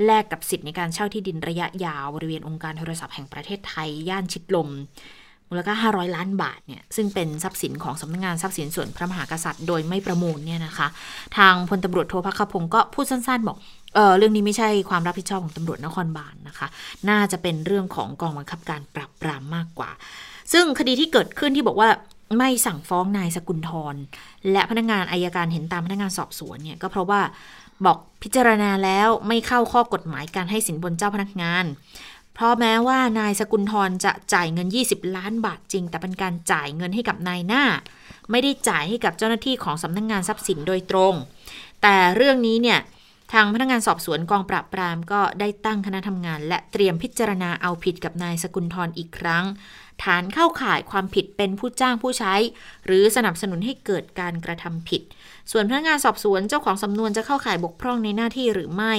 [0.04, 4.68] แลกกับสิทธิ์ในการเช่าที่ดินระยะยาวบริเวณองค์การโทรศัพท์แห่งประเทศไทย ย่านชิดลม
[5.54, 10.88] มูลค่า 500 ล้านบาทเนี่ยซึ่งเป็นทรัพย์สินของสำนักงานทรัพย์สินส่วนพระมหากษัตริย์ โดยไม่ประมูลเนี่ยนะคะ
[11.36, 13.56] ทางพลตำรวจโทพักขพงศ์ก็พูดสั้นๆ บอก
[13.94, 16.66] เออเรื่องนี้ไม่ใช่ความรับผิดชอบของตำรวจนครบาลนะคะ
[17.08, 19.90] น่าจะเป็นเรื่องของกองบังคับการปราบปรามมากกว่า
[20.52, 21.88] ซึ่งคดีที่เกิดขึ้นที่บอกว่า
[22.38, 23.94] ไม่สั่งฟ้องนายสกุลทร
[24.52, 27.20] และพนักงานอายการเห็นตามพนักงานสอบสวนเนี่ยก็เพราะว่า
[27.86, 31.64] บอกพิจารณาแล้วไม่เข้าข้อกฎหมายการให้สินบนเจ้าพนักงาน
[32.34, 37.64] เพราะแม้ว่านายสกุลทรจะจ่ายเงิน 20 ล้านบาทจริง แต่เป็นการจ่ายเงินให้กับนายหน้า
[38.30, 41.14] ไม่ได้จ่ายให้กับเจ้าหน้าที่ของสำนักงงานทรัพย์สินโดยตรง
[41.82, 42.80] แต่เรื่องนี้เนี่ย
[43.32, 49.44] ทางพนักงานสอบสวนกองปราบปรามก็ได้ตั้งคณะทำงาน และเตรียมพิจารณาเอาผิดกับนายสกุลทรอีกครั้ง
[50.02, 52.34] ฐานเข้าข่ายความผิดเป็นผู้จ้างผู้ใช้
[52.86, 55.02] หรือสนับสนุนให้เกิดการกระทำผิด
[55.52, 58.94] ส่วนพนักงานสอบสวนเจ้าของสำนวนจะเข้าข่ายบกพร่องในหน้าที่หรือไม่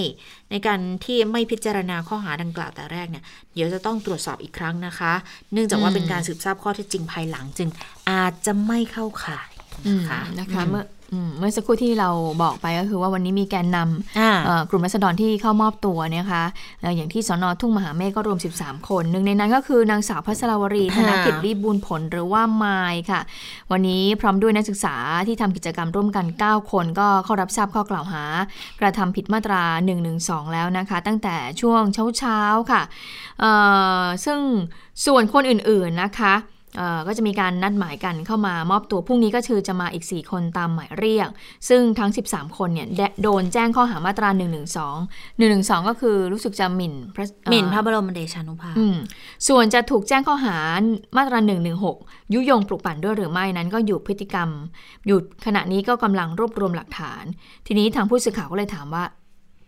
[0.52, 3.24] ในการที่ไม่พิจารณาข้อหาดังกล่าวแต่แรกเนี่ย
[3.54, 5.14] เดี๋ยวจะต้องตรวจสอบอีกครั้งนะคะ
[5.54, 7.70] เนื่องจากว่าเป็นการสืบทราบข้อเท็จจริงภายหลังจึง
[8.12, 9.50] อาจจะไม่เข้าข่าย
[9.88, 10.95] อืมนะคะนะคะเมื่ออืม
[11.38, 12.10] เมื่อสักครู่ที่เรา
[12.43, 16.43] บอกไปก็คือว่าวันนี้มีแกนนำอ่าเอ่อกลุ่มรัษฎรที่เข้ามอบตัวเนี่ยค่ะ
[16.82, 23.22] เอ่ออย่างที่สนทุ่งมหาเมฆก็รวม 13 คนหนึ่งในนั้นก็คือนางสาวพัชรวรีธนกิจรีบบุญผลหรือว่าไมายค่ะ
[23.72, 24.95] วันนี้พร้อมด้วยนักศึกษา
[25.28, 28.24] ที่ทำกิจกรรมร่วมกัน 9 คนก็เข้ารับทราบข้อกล่าวหา
[28.80, 29.64] กระทำผิดมาตรา
[30.10, 31.82] 112 แล้วนะคะ ตั้งแต่ช่วง
[32.18, 32.82] เช้าๆค่ะ
[33.39, 33.51] เอ่
[34.01, 34.39] อซึ่ง
[35.06, 36.55] ส่วนคนอื่นๆนะคะเอ่อ
[37.07, 41.30] ก็จะมีการนัดหมายกันเข้ามามอบตัวพรุ่งนี้ก็คือจะมาอีก 4 คนตามหมายเรียก
[41.69, 44.30] ซึ่งทั้ง 13 คนเนี่ยได้โดนแจ้งข้อหามาตรา
[44.86, 48.97] 112 112 ก็คือรู้สึกจะหมิ่นพระเอ่อหมิ่นพระบรมเดชานุภาพอืม
[49.47, 50.57] ส่วนจะถูกแจ้งข้อหา
[51.17, 51.39] มาตรา
[51.86, 54.49] 116 ยุยงปลุกปั่นด้วยหรือไม่นั้นก็อยู่พฤติกรรม
[55.07, 57.23] อยู่ขณะนี้ก็กำลังรวบรวมหลักฐาน
[57.67, 59.03] ทีนี้ทางผู้สื่อข่าวก็เลยถามว่า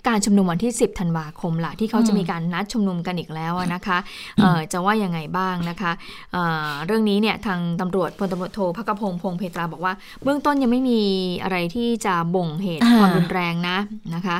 [0.08, 3.98] การชุมนุมวันที่ 10 ธันวาคมล่ะที่เขาจะมีการนัดชุมนุมกันอีกแล้วอะนะคะ
[4.38, 5.92] เอ่อจะว่ายังไงบ้างนะคะ
[6.34, 9.94] เอ่อเรื่องนี้เนี่ยทางตำรวจพลตำรวจโทพักกพงศ์พงเพตราบอกว่า
[10.24, 11.02] เบื้องต้นยังไม่มี
[11.44, 13.78] อะไรที่จะบ่งเหตุอ่าความรุนแรงนะ
[14.16, 14.38] นะคะ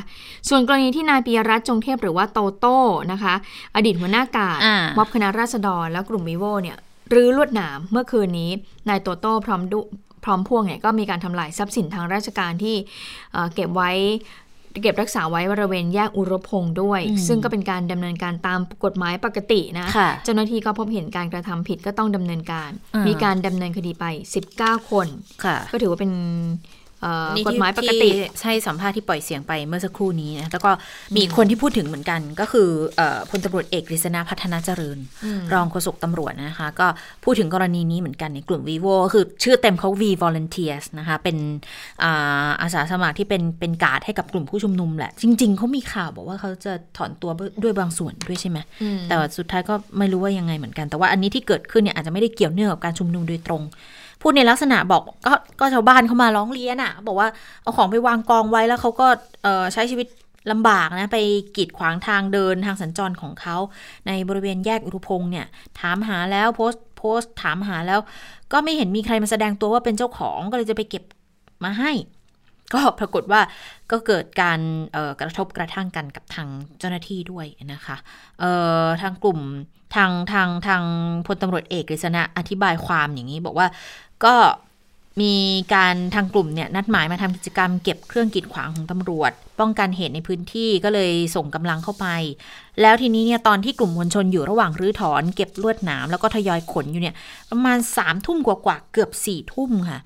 [0.48, 2.78] ส่วนกรณีที่นายปียรัตน์จงเทพหรือว่าโตโต้
[3.12, 3.34] นะคะ
[3.76, 6.76] อดีตหัวหน้ากาดอ่าม็อบคณะราษฎรแล้วกลุ่มวิโวเนี่ย
[7.14, 8.50] รื้อลวดหนามเมื่อคืนนี้
[8.88, 9.80] นายโตโต้พร้อมดุ
[10.24, 12.76] พร้อมพวกเนี่ยก็มีการทำลายทรัพย์สินทางราชการที่
[13.32, 13.90] เอ่อเก็บไว้
[14.82, 24.04] เก็บรักษาไว้บริเวณแยกอุรพงศ์ด้วยอืมซึ่งก็เป็นการดำเนินการตามกฎหมายปกตินะค่ะเจ้าหน้าที่ก็พบเห็นการกระทำผิดก็ต้องดำเนินการอ่ามีมีการดำเนินคดีไป
[24.48, 25.06] 19 คน
[25.44, 26.77] ค่ะก็ถือว่าเป็นเอ่อนี่
[27.46, 30.70] กฎที่หมายปกติที่ใช่สัมภาษณ์ที่ปล่อยเสียงไปเมื่อสักครู่นี้นะแล้วก็
[31.16, 34.98] มีคนที่พูดถึงเหมือนกัน ก็คือเอ่อพลตำรวจเอกกฤษณะพัฒนาเจริญ
[35.52, 36.86] รองโฆษกตำรวจนะคะ ก็
[37.24, 41.36] พูดถึงกรณีนี้เหมือนกันในกลุ่ม vivo คือชื่อเต็มเขา V Volunteers นะคะ เป็น
[42.02, 47.30] อ่าอาสาสมัครที่เป็นเป็นการ์ดให้กับกลุ่มผู้ชุมนุมแหละ จริง ๆเขามีข่าวบอกว่าเขาจะถอนตัว
[47.62, 48.58] ด้วยบางส่วนด้วยใช่ไหม
[49.08, 53.62] แต่ว่าสุดท้ายก็ไม่รู้ว่ายังไงเหมือนกัน แต่ว่าอันนี้ที่เกิดขึ้นเนี่ยอาจจะไม่ได้เกี่ยวเนื่องกับการชุมนุมโดยตรง
[53.97, 53.97] พู
[54.28, 57.28] ดในลักษณะบอกก็ก็ชาวบ้านเขามาร้องเรียนอะบอกว่า
[57.62, 59.06] เอาของไปวางกองไว้แล้วเขาก็
[59.72, 60.08] ใช้ชีวิต
[60.52, 61.18] ลำบากนะ ไป
[61.56, 63.56] กีดขวางทางเดินทางสัญจรของเขา
[64.06, 65.46] ในบริเวณแยกอุรุพงษ์เนี่ย
[65.80, 68.00] ถามหาแล้วโพสต์โพสต์ถามหาแล้ว
[68.52, 71.04] ก็ไม่เห็นมีใครมาแสดงตัวว่าเป็นเจ้าของก็เลยจะไปเก็บ
[71.64, 71.92] มาให้
[72.74, 73.40] ก็ปรากฏว่า
[73.90, 74.60] ก็เกิดการ
[75.20, 76.48] กระทบกระทั่งกันกับทาง
[76.78, 77.96] เจ้าหน้าที่ด้วยนะคะ
[79.02, 79.40] ทางกลุ่ม
[79.94, 80.82] ทางทางทาง
[81.26, 83.66] พลตำรวจเอกกฤษณะอธิบายความอย่างนี้บอกว่า
[84.24, 84.34] ก็
[85.20, 85.36] มี
[85.74, 92.06] การทางกลุ่มเนี่ยนัดหมายมาทำกิจกรรมเก็บเครื่องกีดขวางของตำรวจ ป้องกันเหตุในพื้นที่ก็เลยส่งกำลังเข้าไป
[92.80, 97.14] แล้วทีนี้เนี่ยตอนที่กลุ่มมวลชนอยู่ระหว่างรื้อถอนเก็บลวดหนามแล้วก็ทยอยขนอยู่เนี่ย
[97.50, 100.00] ประมาณ3ามทุ่มกว่าๆเกือบ4ี่ทุ่มค่ะ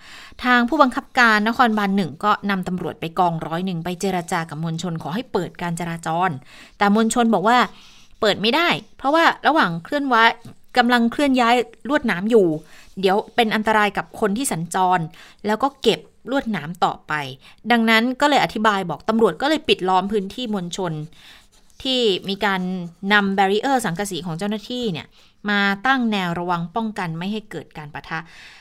[0.44, 6.30] ทางผู้บังคับการนครบาลหนึ่งก็นำตำรวจไปกองร้อยหนึ่งไปเจราจากับมวลชนขอให้เปิดการจราจร
[6.78, 7.58] แต่มวลชนบอกว่า
[8.20, 10.16] เปิดไม่ได้ เพราะว่าระหว่างเคลื่อนไหว
[10.78, 11.54] กำลังเคลื่อนย้าย
[11.88, 12.46] ลวดหนามอยู่
[13.01, 15.01] เดี๋ยวเป็นอันตรายกับคนที่สัญจร
[15.47, 17.12] แล้วก็เก็บลวดหนามต่อไป
[17.70, 20.93] ดังนั้นก็เลยอธิบายบอกตำรวจก็เลยปิดล้อมพื้นที่มวลชน
[21.82, 22.61] ที่มีการ
[23.12, 25.07] นำ barrier สังกะสีของเจ้าหน้าที่เนี่ย
[25.51, 28.18] มาตั้งแนวระวังป้องกันไม่ให้เกิดการปะทะ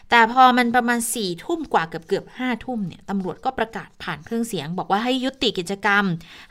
[0.10, 6.04] แต่พอมันประมาณสี่ทุ่มกว่าเกือบเกือบห้าทุ่มเนี่ยตำรวจก็ประกาศผ่านเครื่องเสียง บอกว่าให้ยุติกิจกรรม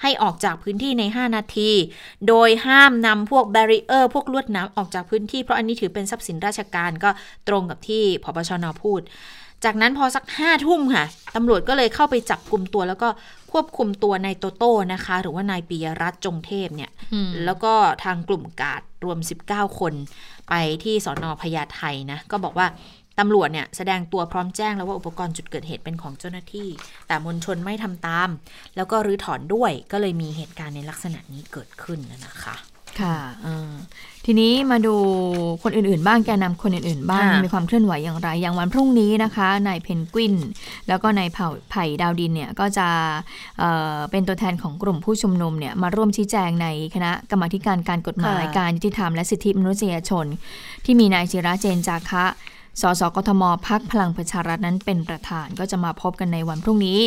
[0.03, 1.71] ให้ออกจากพื้นที่ใน 5 นาที
[2.29, 7.11] โดยห้ามนำพวกแบรีเออร์พวกลวดน้ำออกจากพื้นที่เพราะอันนี้ถือเป็นทรัพย์สินราชการก็
[7.49, 9.01] ตรงกับที่พบชนพูด
[9.65, 11.05] จากนั้นพอสักห้าทุ่มค่ะ
[11.37, 13.09] ตำรวจก็เลยเข้าไปจับกลุ่มตัว แล้วก็
[13.53, 17.73] ควบคุมตัวนายโตโต้นะคะ หรือว่านายปียรัตน์จงเทพเนี่ยอืมแล้วก็
[18.05, 19.95] ทางกลุ่มกาดรวม 19 คน
[20.49, 20.55] ไป
[20.85, 22.67] ที่สอนอพญาไทนะ ก็บอกว่า
[23.19, 26.69] ตำรวจเนี่ยแสดงตัวพร้อมแจ้งแล้วว่าอุปกรณ์จุดเกิดเหตุเป็นของเจ้าหน้าที่
[27.07, 28.29] แต่มวลชนไม่ทำตาม
[28.77, 32.55] แล้วก็รื้อถอนด้วยก็เลยมีเหตุการณ์ในลักษณะนี้เกิดขึ้นนะคะ
[33.01, 33.71] ค่ะเออ
[34.27, 34.95] ทีนี้มาดู
[35.63, 40.35] คนอื่นๆ บ้างแกนนำคนอื่นๆ บ้างค่ะมีความเคลื่อนไหวอย่างไร อย่างวันพรุ่งนี้นะคะนายเพนกวิน
[40.89, 42.89] แล้วก็นายเผ่าไผ่ดาวดินเนี่ยก็จะ
[43.59, 50.27] เอ่อเป็นตัวแทนของกลุ่มผู้ชุมนุมเนี่ยมาร่วมชี้แจงในคณะกรรมาธิการการกฎหมายค่ะการยุติธรรมและสิทธิมนุษยชน
[50.85, 52.25] ที่มีนายจิระเจนจาคะ
[52.81, 56.99] สสกทมพักพลังประชารัฐนั้นเป็นประธานก็จะมาพบกันในวันพรุ่งนี้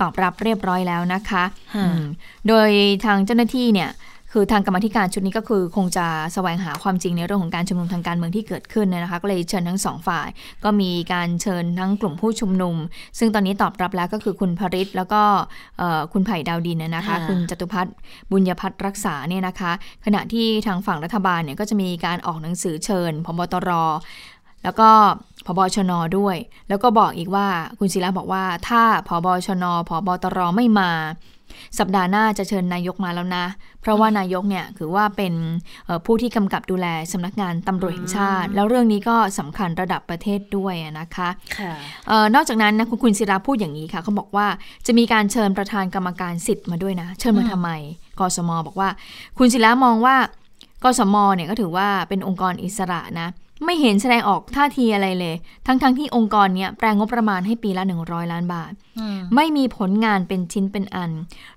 [0.00, 2.02] ตอบรับเรียบร้อยแล้วนะคะค่ะอืม
[2.48, 2.70] โดย
[3.04, 3.90] ทางเจ้าหน้าที่เนี่ย
[4.32, 10.28] คือทางกรรมาธิการชุดนี้ก็คือคงจะแสวงหาความจริงในเรื่องของการชุมนุมทางการเมืองที่เกิดขึ้นนะคะ ก็เลยเชิญทั้งสองฝ่าย
[10.64, 12.76] ก็มีการเชิญทั้งกลุ่มผู้ชุมนุม
[13.18, 15.22] ซึ่งตอนนี้ตอบรับแล้วก็คือคุณภริศแล้วก็
[15.78, 17.94] เอ่อคุณไผ่ดาวดินนะนะคะค่ะคุณจตุพัฒน์
[18.30, 19.72] บุญยพัฒน์รักษาเนี่ยนะคะ
[20.04, 23.70] ขณะที่ทางฝั่งรัฐบาลเนี่ยก็จะมีการออกหนังสือเชิญพบตร
[24.64, 24.90] แล้วก็
[25.46, 26.36] พบชนด้วย
[26.68, 27.46] แล้วก็บอกอีกว่า
[27.78, 30.90] คุณศิลาบอกว่า ถ้าพบชนพบตรไม่มา
[31.78, 33.44] สัปดาห์หน้าจะเชิญนายกมาแล้วนะ
[33.80, 35.34] เพราะว่านายกเนี่ยคือว่าเป็น
[35.86, 41.28] เอ่อผู้ที่กำกับดูแลสำนักงานตำรวจแห่งชาติ แล้วเรื่องนี้ก็สำคัญระดับประเทศด้วยอะนะคะ
[41.58, 41.72] ค่ะ
[42.08, 44.46] เออนอกจากนั้นนะคุณคุณศิราพูดอย่างนี้ค่ะเขาบอกว่า
[44.86, 47.70] จะมีการเชิญประธานกรรมการสิทธิ์มาด้วยนะ เชิญมาทำไม
[48.20, 48.88] กสมบอกว่า
[49.38, 50.16] คุณศิรามองว่า
[50.84, 53.28] กสมเนี่ยก็ถือว่าเป็นองค์กรอิสระนะ
[53.64, 55.34] ไม่เห็นแสดงออกท่าทีอะไรเลย
[55.66, 58.72] ทั้งๆทที่องค์กรเนี้ยแปลงงบประมาณให้ปีละ 100 ล้านบาท
[59.34, 61.10] ไม่มีผลงานเป็นชิ้นเป็นอัน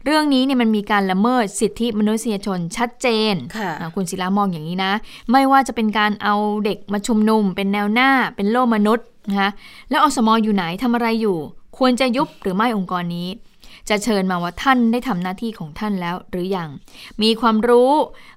[0.05, 4.93] เรื่องนี้เนี่ยมันมีการละเมิดสิทธิมนุษยชนชัดเจนค่ะอ่าคุณศิลามองอย่างนี้นะ
[5.31, 6.35] ไม่ว่าจะเป็นการเอา
[6.65, 9.51] เด็กมาชุมนุม เป็นแนวหน้า เป็นโล่มนุษย์นะคะ
[9.89, 11.37] แล้วอสมอยู่ไหนทำอะไรอยู่
[11.77, 13.29] ควรจะยุบหรือไม่องค์กรนี้
[13.89, 16.69] จะเชิญมาว่าท่านได้ทำหน้าที่ของท่านแล้วหรือยัง
[17.21, 17.91] มีความรู้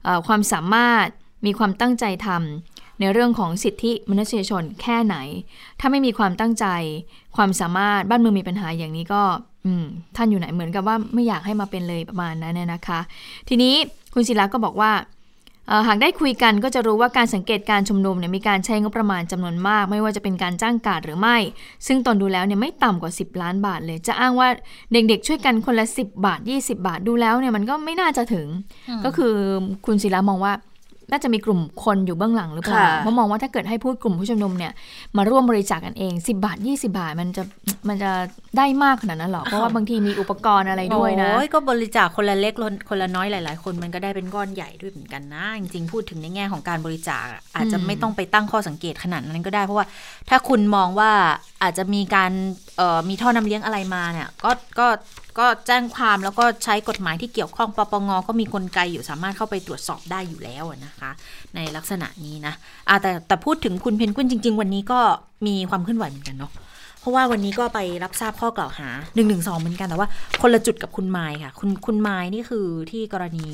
[0.05, 1.07] เอ่อความสามารถ
[1.47, 5.17] มีความตั้งใจทำ ในเรื่องของสิทธิมนุษยชนแค่ไหน
[5.81, 6.67] ถ้าไม่มีความตั้งใจ
[7.37, 9.23] ความสามารถบ้านเมืองมีปัญหาอย่างนี้ก็
[9.67, 9.85] อืม
[10.17, 13.01] ท่านอยู่ไหนเหมือนกับว่าไม่อยากให้มาเป็นเลยประมาณนั้นเนี่ยนะคะ
[13.49, 13.75] ทีนี้
[14.15, 14.93] คุณศิลาก็บอกว่า
[15.69, 21.37] เอ่อหากได้คุยกันก็จะรู้ว่าการสังเกตการชุมนุมเนี่ยมีการใช้งบประมาณจำนวนมาก ไม่ว่าจะเป็นการจ้างการหรือไม่
[21.87, 24.49] ซึ่งตนดูแล้วเนี่ยไม่ต่ำกว่า 10 ล้านบาทเลย จะอ้างว่า
[24.93, 28.47] เด็กๆ ช่วยกันคนละ 10 บาท 20 บาทดูแล้วเนี่ยมันก็ไม่น่าจะถึง
[29.05, 29.35] ก็คือ
[29.87, 30.53] คุณศิลามองว่า
[31.11, 34.73] น่าจะมีกลุ่มคนอยู่เบื้องหลังหรือเปล่าค่ะเพราะมองว่าถ้าเกิดให้พูดกลุ่มผู้ชุมนุมเนี่ย
[35.17, 37.43] มาร่วมบริจาคกันเอง 10 บาท 20 บาทมันจะ
[37.89, 38.11] มันจะ
[38.59, 42.55] ได้มากขนาดนั้นหรอเพราะว่าบางทีมีอุปกรณ์อะไรด้วยนะโอ้ยก็บริจาคคนละเล็ก
[42.89, 49.87] คนละน้อยหลาย ๆ คนมันก็ได้เป็นก้อนใหญ่ด้วยเหมือนกันนะ จริงๆพูดถึงในแง่ของการบริจาคอะอาจจะอืมไม่ต้องไปตั้งข้อสังเกตขนาดนั้นก็ได้ เพราะว่า
[50.29, 51.11] ถ้าคุณมองว่า
[51.63, 52.66] อาจจะมีการเอ่อ
[53.09, 54.87] มีท่อนำเลี้ยงอะไรมาเนี่ยก็ก็
[55.39, 61.11] ก็แจ้งความแล้วก็ใช้กฎหมายที่เกี่ยวข้องปปงก็มีกลไกอยู่สามารถเข้าไปตรวจสอบได้อยู่แล้วนะคะ
[61.55, 62.55] ในลักษณะนี้นะ
[62.89, 65.01] อะแต่แต่พูดถึงคุณเพนกวินจริง ๆ วันนี้ก็
[65.47, 66.53] มีความเคลื่อนไหวเหมือนกันเนาะ
[67.01, 69.23] เพราะว่าวันนี้ก็ไปรับทราบข้อกล่าวหา1นึ
[69.61, 70.09] เหมือนกันแต่ว่า
[70.41, 73.49] คนละจุดกับคุณไมค์ค่ะ คุณคุณไมค์นี่คือที่กรณี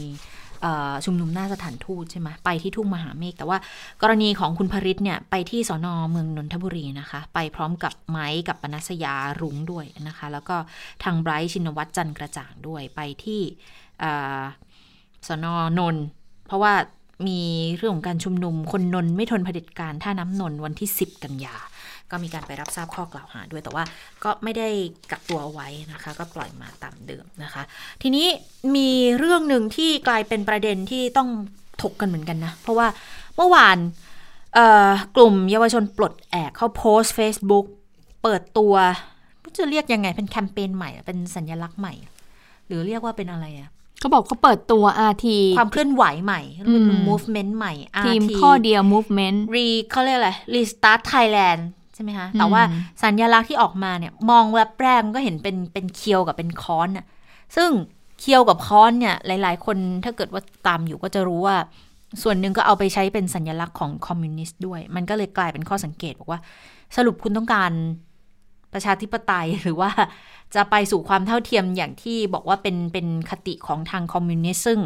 [1.04, 3.58] ชุมนุมหน้าสถานทูตใช่ไหมไปที่ทุ่งมหาเมฆแต่ว่า
[4.02, 10.56] กรณีของคุณพริศเนี่ยไปที่สอนอเมืองนนทบุรีนะคะ ไปพร้อมกับไม้กับปนัสยารุ้งด้วยนะคะ แล้วก็
[11.04, 13.40] ทางไบรท์ชินวัตรจันกระจ่างด้วยไปที่
[15.26, 15.96] สอนอนน
[16.46, 16.74] เพราะว่า
[17.26, 17.40] มี
[17.76, 21.56] เรื่องของการชุมนุมคนนนไม่ทนเผด็จการท่าน้ำนนวันที่ 10 กันยา
[22.12, 23.84] ก็มีการไปรับทราบข้อกล่าวหาด้วยแต่ว่า
[24.24, 24.68] ก็ไม่ได้
[25.10, 27.62] กักตัวเอาไว้นะคะ ก็ปล่อยมาตามเดิมนะคะ
[28.02, 28.26] ทีนี้
[28.76, 31.28] มีเรื่องหนึ่งที่กลายเป็นประเด็นที่ต้อง
[31.82, 32.88] ถกกันเหมือนกันนะ เพราะว่า
[33.36, 33.78] เมื่อวาน
[34.54, 37.66] เอ่อกลุ่มเยาวชนปลดแอกเขาโพสต์ Facebook
[38.22, 38.74] เปิดตัว
[39.58, 41.94] จะเรียกยังไงเป็นแคมเปญใหม่อะเป็นสัญลักษณ์ใหม่
[42.66, 45.26] หรือเรียกว่าเป็นอะไรอะเขาบอกเขาเปิดตัว RT
[45.58, 47.74] ความเคลื่อนไหวใหม่อืม movement ใหม่
[48.06, 52.62] ทีม RT ข้อเดียว movement รีเขาเรียกอะไร restart Thailand ใช่ไหมคะ แต่ว่า
[53.02, 57.06] สัญลักษณ์ที่ออกมาเนี่ยมองแวบแรกมันก็เห็นเป็นเป็นเคียวกับเป็นค้อนน่ะ
[57.56, 57.70] ซึ่ง
[58.20, 61.56] เคียวกับค้อนเนี่ยหลาย ๆ คนถ้าเกิดว่าตามอยู่ก็จะรู้ว่า
[62.22, 66.40] ส่วนหนึ่งก็เอาไปใช้เป็นสัญลักษณ์ของคอมมิวนิสต์ด้วย มันก็เลยกลายเป็นข้อสังเกตบอกว่า
[66.96, 67.72] สรุปคุณต้องการ
[68.72, 69.90] ประชาธิปไตยหรือว่า
[70.54, 74.78] จะไปสู่ความเท่าเทียมอย่างที่บอกว่าเป็นเป็นคติของทางคอมมิวนิสต์ซึ่ง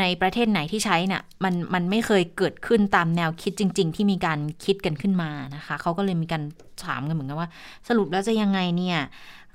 [0.00, 6.42] ในประเทศไหนที่ใช้น่ะมันมันไม่เคยเกิดขึ้นตามแนวคิดจริง ๆ ที่มีการคิดกันขึ้นมานะคะเขาก็เลยมีการ
[6.84, 7.48] ถามกันเหมือนกันว่า
[7.88, 8.98] สรุปแล้วจะยังไงเนี่ย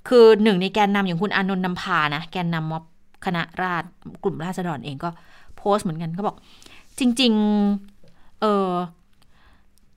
[0.08, 2.84] คือหนึ่งในแกนนำอย่างคุณอานนท์นำพานะแกนนำม็อบ
[3.26, 3.88] คณะราษฎร
[4.24, 5.10] กลุ่มราษฎรเองก็
[5.58, 6.38] โพสต์เหมือนกันเขาบอก
[7.00, 7.34] จริง
[7.86, 8.72] ๆ เออ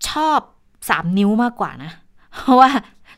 [0.09, 0.41] ชอบ
[0.91, 1.93] สามนิ้วมากกว่านะ
[2.39, 2.71] เพราะว่า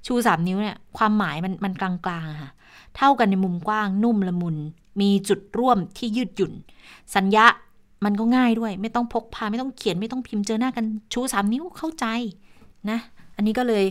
[0.06, 2.50] ชูสามนิ้วเนี่ย ความหมายมันมันกลางๆค่ะ
[2.96, 4.56] เท่ากันในมุมกว้างนุ่มละมุน
[5.00, 6.52] มีจุดร่วมที่ยืดหยุ่น
[7.16, 7.46] สัญญา
[8.04, 12.06] มันก็ง่ายด้วย ไม่ต้องพกพาไม่ต้องเขียนไม่ต้องพิมพ์เจอหน้ากันชูสามนิ้วเข้าใจ
[12.90, 12.98] นะ
[13.36, 13.84] อันนี้ก็เลย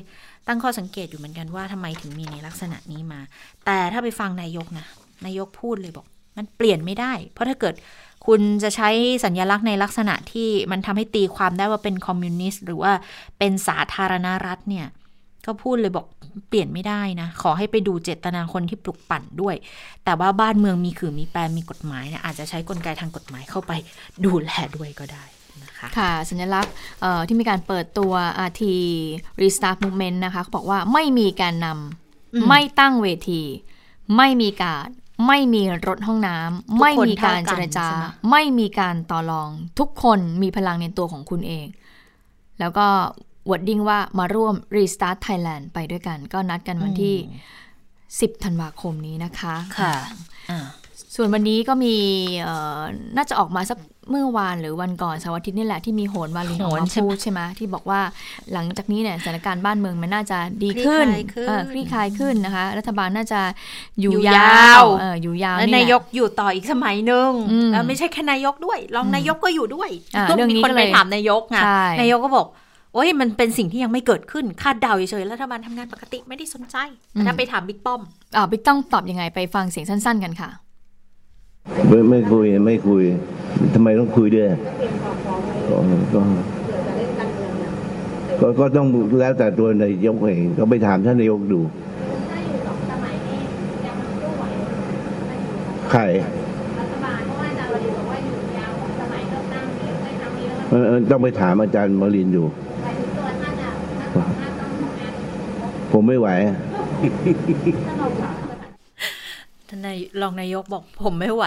[0.47, 3.19] ตั้งข้อสังเกตอยู่เหมือนกันว่าทำไมถึงมีในลักษณะนี้มา
[3.65, 4.85] แต่ถ้าไปฟังนายกนะ
[5.25, 6.05] นายกพูดเลยบอก
[6.37, 7.75] มันเปลี่ยนไม่ได้ เพราะถ้าเกิด
[8.25, 8.89] คุณจะใช้
[9.25, 12.91] สัญญลักษณ์ในลักษณะที่มันทำให้ตีความได้ว่าเป็นคอมมิวนิสต์หรือว่า
[13.39, 14.87] เป็นสาธารณรัฐเนี่ย
[15.45, 16.05] ก็พูดเลยบอก
[16.49, 19.55] เปลี่ยนไม่ได้นะ ขอให้ไปดูเจตนาคนที่ปลุกปั่นด้วย
[20.05, 23.71] แต่ว่าบ้านเมืองมีขือมีแปรมีกฎหมายเนี่ยอาจจะใช้กลไกทางกฎหมายเข้าไป
[24.25, 25.23] ดูแลด้วยก็ได้
[25.63, 26.73] นะคะค่ะ สัญลักษณ์
[27.27, 28.13] ที่มีการเปิดตัว
[28.47, 28.63] RT
[29.41, 33.41] Restart Movement นะคะเขาบอกว่าไม่มีการนำไม่ตั้งเวที
[34.17, 34.87] ไม่มีการ
[35.27, 37.87] ไม่มีรถห้องน้ำไม่มีการเจรจา
[38.31, 41.67] ไม่มีการต่อรอง ทุกคนมีพลังในตัวของคุณเอง
[42.59, 42.87] แล้วก็
[43.49, 47.15] วอดดิ้งว่ามาร่วม Restart Thailand ไปด้วยกัน ก็นัดกันวันที่
[47.79, 49.93] 10 ธันวาคมนี้นะคะ ค่ะ
[51.15, 51.95] ส่วนวันนี้ก็มี
[53.15, 53.77] น่าจะออกมาสัก
[54.09, 58.01] เมื่อวานหรือวันก่อนเสาร์อาทิตย์นี่แหละที่มีโหนวาลีออกมาพูดใช่ไหมที่บอกว่า
[58.53, 61.05] หลังจากนี้เนี่ยสถานการณ์บ้านเมืองมันน่าจะดีขึ้น
[61.71, 63.41] คลี่คลายขึ้นนะคะ รัฐบาลน่าจะ
[64.01, 64.83] อยู่ยาว
[65.21, 67.31] อยู่ยาวแล้วนายกอยู่ต่ออีกสมัยหนึ่ง
[67.71, 69.89] แล้วไม่ใช่แค่นายกด้วย รองนายกก็อยู่ด้วย
[70.27, 71.57] เรื่องนี้ก็เลยถามนายกไง
[72.01, 72.47] นายกก็บอก
[72.93, 76.75] โอ้ยมันเป็นสิ่งที่ยังไม่เกิดขึ้นคาดเดาเฉยๆรัฐบาลทำงานปกติไม่ได้สนใจ
[77.25, 78.01] ถ้าไปถามบิ๊กป้อม
[78.35, 80.49] อ่าบิ๊กต้องตอบยังไงไปฟังเสียงสั้น ๆ กันค่ะ
[81.89, 83.03] ไม่ไม่คุยไม่คุย
[83.73, 84.47] ทำไมต้องคุยด้วย
[85.69, 85.77] ก็
[88.39, 88.87] ก็ก็ต้อง
[89.19, 91.61] แล้วแต่ตัวนายกเองก็ไปถามท่านนายกดู
[95.91, 96.01] ใคร
[101.11, 102.47] ต้องไปถามอาจารย์มรินอยู่
[105.93, 106.27] ผมไม่ไหว
[109.67, 111.43] ท่านนายรองนายกบอกผมไม่ไหว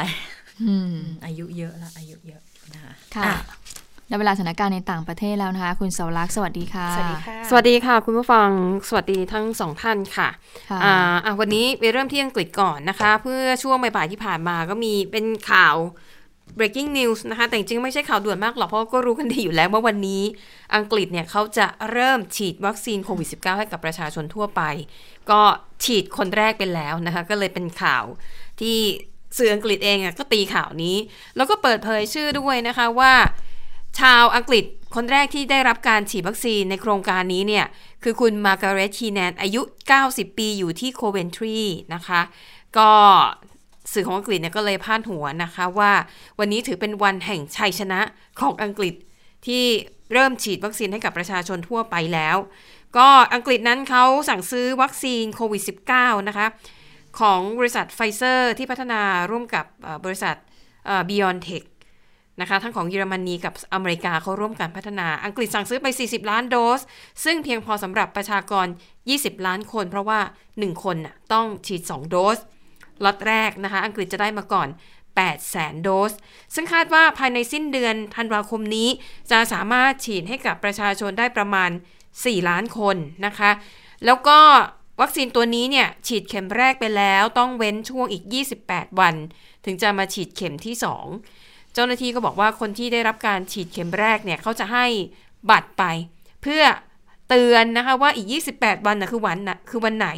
[1.25, 2.43] อายุเยอะแล้วอายุเยอะ
[2.73, 3.33] นะคะค่ะ
[4.09, 8.49] ได้เวลาสถานการณ์ในต่างประเทศแล้วนะคะ คุณเสารักสวัสดีค่ะ สวัสดีค่ะ สวัสดีค่ะ คุณผู้ฟัง
[8.89, 10.29] สวัสดีทั้งสองท่านค่ะ
[10.85, 15.77] อ่าวันนี้ไปเริ่มที่อังกฤษก่อนนะคะ เพื่อช่วงบ่ายที่ผ่านมาก็มีเป็นข่าว
[16.59, 20.23] breaking news นะคะ แต่จริงไม่ใช่ข่าวด่วนมากหรอก เพราะก็รู้กันดีอยู่แล้วว่าวันนี้
[20.77, 24.63] อังกฤษเนี่ยเขาจะเริ่มฉีดวัคซีนโควิด -19 ให้กับประชาชนทั่วไป
[25.31, 25.41] ก็
[25.85, 28.05] ฉีดคนแรกเป็นแล้วนะคะ ก็เลยเป็นข่าว
[28.61, 28.79] ที่
[29.39, 30.97] สื่ออังกฤษเองก็ตีข่าวนี้
[31.37, 33.13] แล้วก็เปิดเผยชื่อด้วยนะคะว่า
[34.01, 37.67] ชาวอังกฤษคนแรกที่ได้รับการฉีดวัคซีนในโครงการนี้เนี่ย
[38.03, 39.63] คือคุณมาร์กาเร็ต คีแนนอายุ
[40.01, 41.59] 90 ปีอยู่ที่โคเวนทรี
[41.95, 42.21] นะคะ
[42.79, 42.91] ก็
[43.93, 45.93] สื่อของอังกฤษเนี่ยก็เลยพาดหัวนะคะว่า
[46.39, 48.01] วันนี้ถือเป็นวันแห่งชัยชนะ
[48.41, 48.95] ของอังกฤษ
[49.47, 49.65] ที่
[50.13, 52.37] เริ่มฉีดวัคซีนให้กับประชาชนทั่วไปแล้ว
[52.97, 55.63] ก็อังกฤษนั้นเขาสั่งซื้อวัคซีนโควิด
[55.95, 56.47] -19 นะคะ
[57.21, 59.65] ของบริษัทไฟเซอร์ที่พัฒนาร่วมกับ
[60.05, 60.35] บริษัท
[61.09, 61.65] BioNTech
[62.41, 66.81] นะคะทั้งของเยอรมนีกับอเมริกาเขาร่วมกันพัฒนาอังกฤษสั่งซื้อไป 40 ล้านโดส
[67.25, 68.67] ซึ่งเพียงพอสำหรับประชากร
[69.07, 70.21] 20 ล้านคน เพราะว่า
[70.51, 72.39] 1 คนน่ะต้องฉีด 2 โดส
[73.05, 74.69] ล็อตแรกนะคะ อังกฤษจะได้มาก่อน
[75.09, 76.13] 8 แสนโดส
[76.55, 78.89] ซึ่งคาดว่าภายในสิ้นเดือนธันวาคมนี้
[79.31, 81.71] จะสามารถฉีดให้กับประชาชนได้ประมาณ
[82.11, 83.51] 4 ล้านคนนะคะ
[84.05, 84.39] แล้วก็
[85.01, 88.25] วัคซีนตัวนี้เนี่ย ฉีดเข็มแรกไปแล้วต้องเว้นช่วงอีก
[88.63, 89.15] 28 วัน
[89.65, 90.75] ถึงจะมาฉีดเข็มที่
[91.23, 94.87] 2 เจ้าหน้าที่ก็บอกว่าคนที่ได้รับการฉีดเข็มแรกเนี่ยเขาจะให้
[95.51, 95.85] บัตรไป
[96.43, 96.63] เพื่อ
[97.29, 100.09] เตือนนะคะว่าอีก 28 วันนะคือวันนะคือวันไหน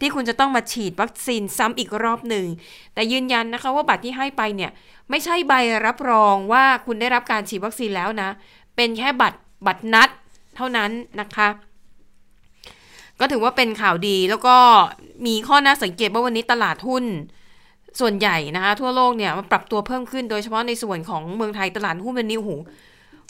[0.00, 2.46] ที่คุณจะต้องมาฉีดวัคซีนซ้ำอีกรอบหนึ่ง
[2.94, 4.70] แต่ยืนยันนะคะว่าบัตรที่ให้ไปเนี่ย
[5.10, 5.54] ไม่ใช่ใบ
[5.86, 8.30] รับรองว่าคุณได้รับการฉีดวัคซีนแล้วนะ
[8.76, 10.08] เป็นแค่บัตรบัตรนัด
[10.56, 10.90] เท่านั้น
[11.20, 11.48] นะคะ
[13.20, 14.56] ก็ถือว่าเป็นข่าวดีแล้วก็
[15.26, 17.04] มีข้อน่าสังเกตว่าวันนี้ตลาดหุ้น
[18.00, 22.54] ส่วนใหญ่นะคะ ทั่วโลกเนี่ยมันปรับตัวเพิ่มขึ้นโดยเฉพาะในส่วนของเมืองไทยตลาดหุ้นวันนี้หู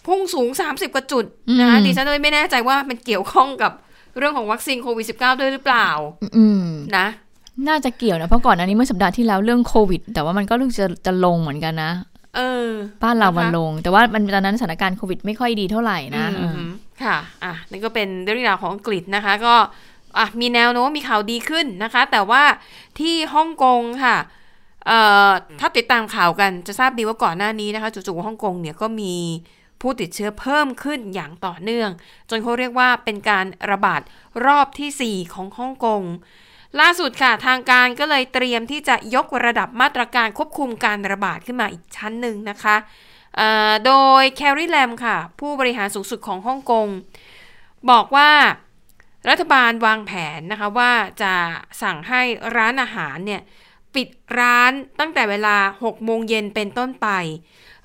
[0.07, 1.25] พุ่งสูง 30 กว่าจุด
[1.61, 3.73] นะคะดิฉันเลยไม่แน่ใจว่ามันเกี่ยวข้องกับ
[4.19, 5.89] เรื่องของวัคซีนโควิด -19 ด้วยหรือเปล่า
[6.97, 7.07] นะ
[7.69, 11.93] น่าจะเกี่ยวนะ เพราะก่อนอันนี้เมื่อสัปดาห์ที่แล้วเรื่องโควิด แต่ว่ามันก็รู้จะจะลงเหมือนกันนะ
[12.37, 12.69] เออ
[13.03, 16.27] บ้านเรามันลง แต่ว่ามันตอนนั้นสถานการณ์โควิดไม่ค่อยดีเท่าไหร่นะ
[17.03, 19.55] ค่ะอะนั่นก็เป็นเรื่องราวของอังกฤษนะคะ ก็
[20.19, 22.43] อะมีแนวโน้มมีข่าวดีขึ้นนะคะ แต่ว่า
[22.99, 24.17] ที่ฮ่องกงค่ะ
[24.87, 24.99] เอ่
[25.29, 25.31] อ
[25.61, 29.15] ถ้าติดตามข่าวกันจะทราบดีว่าก่อนหน้านี้นะคะจู่ๆฮ่องกงเนี่ยก็มี
[29.81, 31.91] ผู้ติดเชื้อเพิ่มขึ้นอย่างต่อเนื่อง
[32.31, 34.01] จนเขาเรียกว่าเป็นการระบาด
[34.47, 36.03] รอบที่ 4 ของฮ่องกง
[36.81, 42.77] ล่าสุดค่ะทางการก็เลยเตรียมที่จะยกระดับมาตรการควบคุมการระบาดขึ้นมาอีกชั้นหนึ่งนะคะ
[43.87, 46.87] โดยแคร์รีแลมค่ะ ผู้บริหารสูงสุดของฮ่องกง
[47.91, 48.31] บอกว่า
[49.29, 51.35] รัฐบาลวางแผนนะคะว่าจะ
[51.83, 52.23] สั่งให้
[52.57, 53.43] ร้านอาหารเนี่ย
[53.95, 54.09] ปิด
[54.39, 57.09] ร้านตั้งแต่เวลา 6 โมงเย็นเป็นต้นไป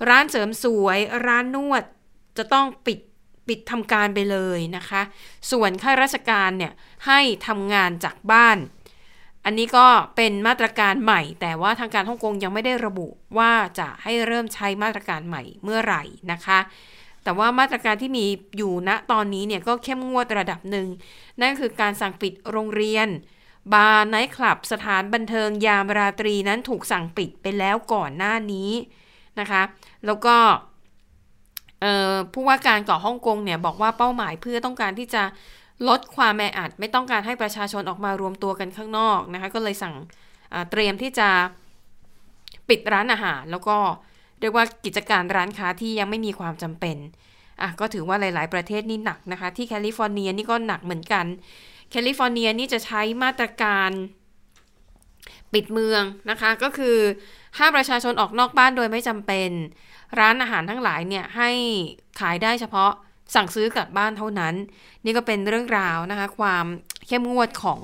[0.10, 1.84] ร้านเสริมสวย ร้านนวด
[2.38, 3.00] จะต้องปิด
[3.47, 5.02] ปิดทำการไปเลยนะคะ
[5.52, 6.74] ส่วนข้าราชการเนี่ย
[7.08, 8.58] ให้ทำงานจากบ้าน
[9.45, 16.60] อันนี้ก็เป็นมาตรการใหม่ แต่ว่าทางการฮ่องกงยังไม่ได้ระบุว่าจะให้เริ่มใช้มาตรการใหม่เมื่อไหร่นะคะ
[17.24, 18.26] แต่ว่ามาตรการที่มี
[18.58, 20.88] อยู่ณตอนนี้เนี่ยก็เข้มงวดระดับหนึ่ง
[21.41, 23.08] นั่นคือการสั่งปิดโรงเรียน
[23.74, 28.72] บาร์ไนท์คลับ สถานบันเทิงยามราตรีนั้นถูกสั่งปิดไปแล้วก่อนหน้านี้
[29.42, 29.62] นะคะ
[30.06, 30.36] แล้วก็
[32.34, 35.24] ผู้ว่าการเกาะฮ่องกงเนี่ยบอกว่าเป้าหมายเพื่อต้องการที่จะ
[35.88, 39.96] ลดความแออัด ไม่ต้องการให้ประชาชนออกมารวมตัวกันข้างนอกนะคะ ก็เลยสั่ง
[40.72, 41.30] เตรียมที่จะ
[42.70, 43.78] ปิดร้านอาหาร แล้วก็
[44.40, 46.98] เรียกว่ากิจการร้านค้าที่ยังไม่มีความจำเป็น
[47.62, 51.26] อะก็ถือว่าหลาย ๆ ประเทศนี่หนักนะคะ ที่แคลิฟอร์เนียนี่ก็หนักเหมือนกัน
[51.92, 53.90] แคลิฟอร์เนียนี่จะใช้มาตรการ
[55.54, 56.98] ปิดเมืองนะคะ ก็คือ
[57.58, 59.50] ห้ามประชาชนออกนอกบ้านโดยไม่จำเป็น
[60.20, 61.52] ร้านอาหารทั้งหลายเนี่ยให้
[62.20, 62.91] ขายได้เฉพาะ
[63.36, 64.56] สั่งซื้อกลับบ้านเท่านั้น
[65.06, 66.66] นี่ก็เป็นเรื่องราวนะคะ ความ
[67.08, 67.82] เข้มงวดของ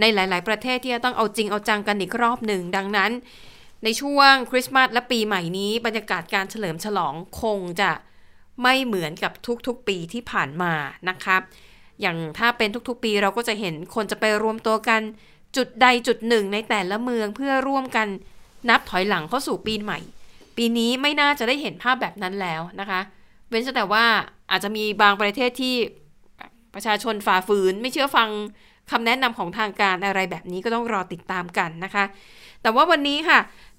[0.00, 3.10] ในหลาย ๆ ประเทศที่จะต้องเอาจริงเอาจังกันอีกรอบหนึ่ง ดังนั้น
[3.84, 7.90] ในช่วงคริสต์มาสและปีใหม่นี้ บรรยากาศการเฉลิมฉลองคงจะ
[8.62, 9.32] ไม่เหมือนกับ
[9.66, 10.72] ทุก ๆ ปีที่ผ่านมา
[11.08, 11.36] นะคะ
[12.00, 15.00] อย่างถ้าเป็นทุก ๆ ปีเราก็จะเห็นคนจะไปรวมตัวกัน
[15.56, 18.08] จุดใดจุดหนึ่งในแต่ละเมืองเพื่อร่วมกัน
[18.68, 19.98] นับถอยหลังเข้าสู่ปีใหม่
[20.56, 23.00] ปีนี้ไม่น่าจะได้เห็นภาพแบบนั้นแล้วนะคะ
[23.48, 24.04] เว้นแต่ว่า
[24.50, 25.74] อาจจะมีบางประเทศที่
[26.74, 28.28] ประชาชนฝ่าฝืน ไม่เชื่อฟัง
[28.90, 32.04] คำแนะนำของทางการอะไรแบบนี้ก็ต้องรอติดตามกันนะคะ
[32.62, 33.38] แต่ว่าวันนี้ค่ะ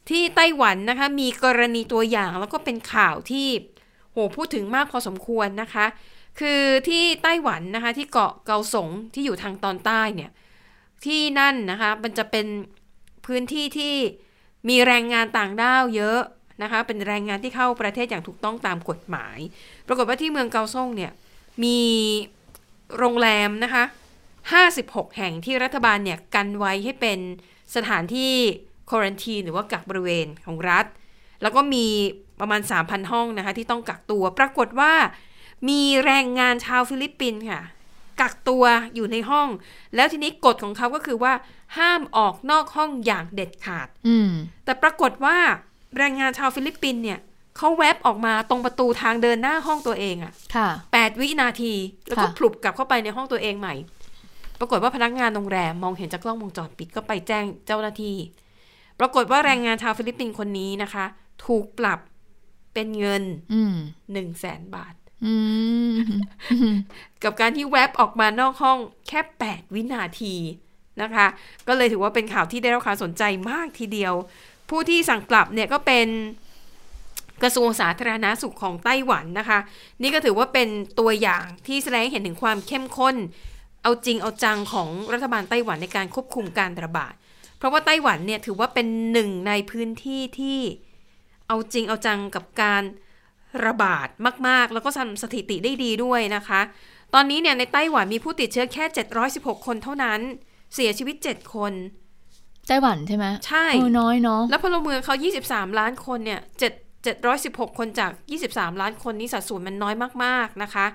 [0.09, 3.47] ที่ไต้หวันนะคะมีกรณีตัวอย่างแล้วก็เป็นข่าวที่
[4.11, 5.85] โหพูดถึงมากพอสมควรนะคะ
[6.39, 10.31] คือที่ไต้หวันนะคะที่เกาะเกาสงที่อยู่ทางตอนใต้เนี่ย
[11.05, 12.45] ที่นั่นนะคะมันจะเป็น
[13.25, 13.95] พื้นที่ที่
[14.69, 16.19] มีแรงงานต่างด้าวเยอะ
[16.63, 19.37] นะคะ เป็นแรงงานที่เข้าประเทศอย่างถูกต้องตามกฎหมาย
[19.87, 21.11] ปรากฏว่าที่เมืองเกาซ่งเนี่ย
[21.63, 21.79] มี
[22.97, 23.83] โรงแรมนะคะ
[24.51, 27.19] 56 แห่งที่รัฐบาลเนี่ยกันไว้ให้เป็น
[27.75, 28.33] สถานที่
[28.89, 30.85] quarantine หรือว่ากักบริเวณของรัฐ
[31.41, 31.85] แล้วก็มี
[32.39, 34.93] ประมาณ 3,000 ห้องนะคะที่ต้องกักตัว ปรากฏว่า
[35.69, 37.61] มีแรงงานชาวฟิลิปปินส์ค่ะ
[38.21, 38.63] กักตัว
[38.95, 39.47] อยู่ในห้อง
[39.95, 41.33] แล้วทีนี้กฎของเขาก็คือว่า
[41.77, 43.87] ห้ามออกนอกห้องอย่างเด็ดขาด
[44.65, 45.37] แต่ปรากฏว่า
[45.97, 47.19] แรงงานชาวฟิลิปปินส์เนี่ย
[47.57, 50.33] เขาแวบออกมาตรงประตูทางเดินหน้าห้องตัวเองอะค่ะ
[50.93, 51.73] แปดวินาที
[52.07, 53.75] แล้วก็ผลุบกลับเข้าไปในห้องตัวเองใหม่
[54.59, 58.17] ปรากฏว่าพนักงานโรงแรมมองเห็นจากกล้องวงจรปิดก็ไปแจ้งเจ้าหน้าที่
[58.99, 61.05] ปรากฏว่าแรงงานชาวฟิลิปปินส์คนนี้นะคะ
[61.45, 61.99] ถูกปรับ
[62.73, 63.23] เป็นเงิน
[64.11, 64.93] หนึ่งแสนบาท
[67.23, 70.35] กับการที่แวบออกมานอกห้องแค่แปดวินาที
[71.01, 71.27] นะคะ
[71.67, 74.13] ก็เลยถือว่าเป็นข่าวที่ได้รับความสนใจมากทีเดียว
[74.69, 76.07] ผู้ที่สั่งกลับเนี่ยก็เป็น
[77.43, 79.59] กระทรวงสาธารณาสุขของไต้หวันนะคะ
[80.01, 80.69] นี่ก็ถือว่าเป็น
[80.99, 83.15] ตัวอย่างที่แสดงเห็นถึงความเข้มข้น
[83.83, 87.13] เอาจริงเอาจังของรัฐบาลไต้หวันในการควบคุมการระบาด
[87.57, 90.59] เพราะว่าไต้หวันเนี่ยถือว่าเป็นหนึ่งในพื้นที่ที่
[91.47, 92.83] เอาจริงเอาจังกับการ
[93.65, 94.07] ระบาด
[94.47, 96.61] มากๆ แล้วก็ทำสถิติได้ดีด้วยนะคะ
[97.13, 98.85] ตอนนี้เนี่ยในไต้หวันมีผู้ติดเชื้อแค่
[99.25, 100.19] 716 คนเท่านั้น
[100.75, 101.73] เสียชีวิต 7 คน
[102.67, 103.65] ไต้หวันใช่ไหมใช่
[103.99, 105.15] น้อยเนาะแล้วพลเมืองเขา
[105.47, 108.11] 23 ล้านคนเนี่ย7 716 คนจาก
[108.45, 110.85] 23 ล้านคนนี้สัดส่วนมันน้อยมากๆนะคะ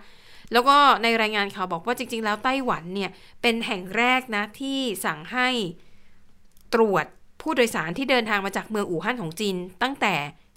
[0.52, 3.10] แล้วก็ในรายงานข่าวบอกว่าจริง ๆ แล้วไต้หวันเนี่ย
[3.42, 5.48] เป็นแห่งแรกนะที่สั่งให้
[6.74, 7.06] ตรวจ
[7.42, 10.14] ผู้โดยสารที่เดินทางมาจากเมืองอู่ฮั่นของจีนตั้งแต่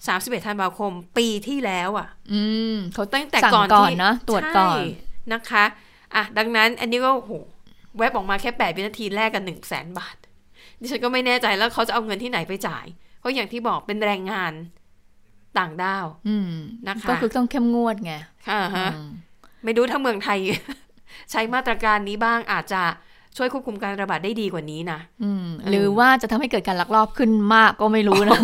[0.08, 2.42] 31ธันวาคมปีที่แล้วอะ อื
[2.74, 4.80] มเขาตั้งแต่ก่อนที่นะตรวจก่อน
[5.32, 5.64] นะคะ
[6.14, 7.32] อะดังนั้นอันนี้ก็โห
[7.98, 10.16] แวบออกมาแค่แปดวินาทีแรกกันหนึ่งแสนบาท
[10.80, 12.86] ดิฉันก็ไม่แน่ใจแล้วเขาจะเอาเงินที่ไหนไปจ่าย
[13.18, 14.52] เพราะอย่างที่บอกเป็นแรงงาน
[15.58, 16.06] ต่างด้าว
[16.88, 18.14] นะคะ ก็คือต้องเข้มงวดไง
[18.48, 18.90] ค่ะฮะ
[19.64, 20.38] ไม่รู้ถ้าเมืองไทย
[21.30, 22.82] ใช้มาตรการนี้บ้างอาจจะ
[23.36, 24.98] ช่วยควบคุมการระบาดได้ดีกว่านี้นะ
[25.70, 28.38] หรือว่าจะทำให้เกิดการลักลอบขึ้นมากก็ไม่รู้นะ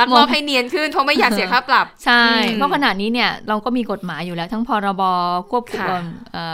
[0.00, 5.02] ลักลอบให้เนียนขึ้นเพราะไม่อยากเสียค่าปรับ ใช่ เพราะขณะนี้เนี่ยเราก็มีกฎหมายอยู่แล้ว ทั้งพรบ
[5.50, 5.88] ควบคุม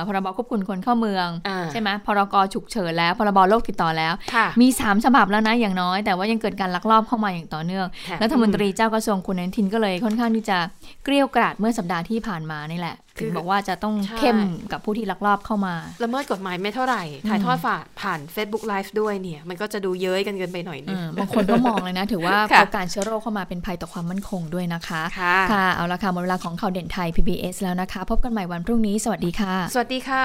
[0.06, 1.28] พรบควบคุมคนเข้าเมือง
[1.72, 4.12] ใช่ไหมพรกฉุกเฉินแล้ว พรบโรคติดต่อแล้ว
[4.60, 7.86] มีสามฉบับแล้วนะอย่างน้อย แต่ว่ายังเกิดการลักลอบเข้ามาอย่างต่อเนื่อง
[8.22, 10.58] รัฐมนตรีเจ้ากระทรวงคุณอนุทินก็เลยค่อนข้างที่จะ
[11.04, 14.38] เกลี้ยกล่อมเมื่อสัปดาห์ที่ผ่านมานี่แหละ ถึงบอกว่าจะต้องเข้ม
[14.72, 22.36] กับผู้ที่ลักลอบเข้ามาละเมิดกฎหมายไม่เท่าไหร่ ถ่ายทอดฝาผ่าน Facebook Live ด้วยเนี่ย มันก็จะดูเย้ยกันเกินไปหน่อยนึงบางคนก็มองเลยนะ ถือว่า
[22.76, 30.24] การเชื้อโรคเข้ามาเป็นภัยต่อความมั่นคงด้วยนะคะ ค่ะ เอาละค่ะหมดเวลาของข่าวเด่นไทย PBS แล้วนะคะ พบกันใหม่วันพรุ่งนี้ สวัสดีค่ะ สวัสดีค่ะ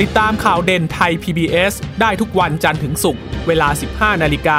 [0.00, 4.48] ติดตามข่าวเด่นไทย PBS ได้ทุกวันจันทร์ถึงศุกร์ เวลา 15 นาฬิก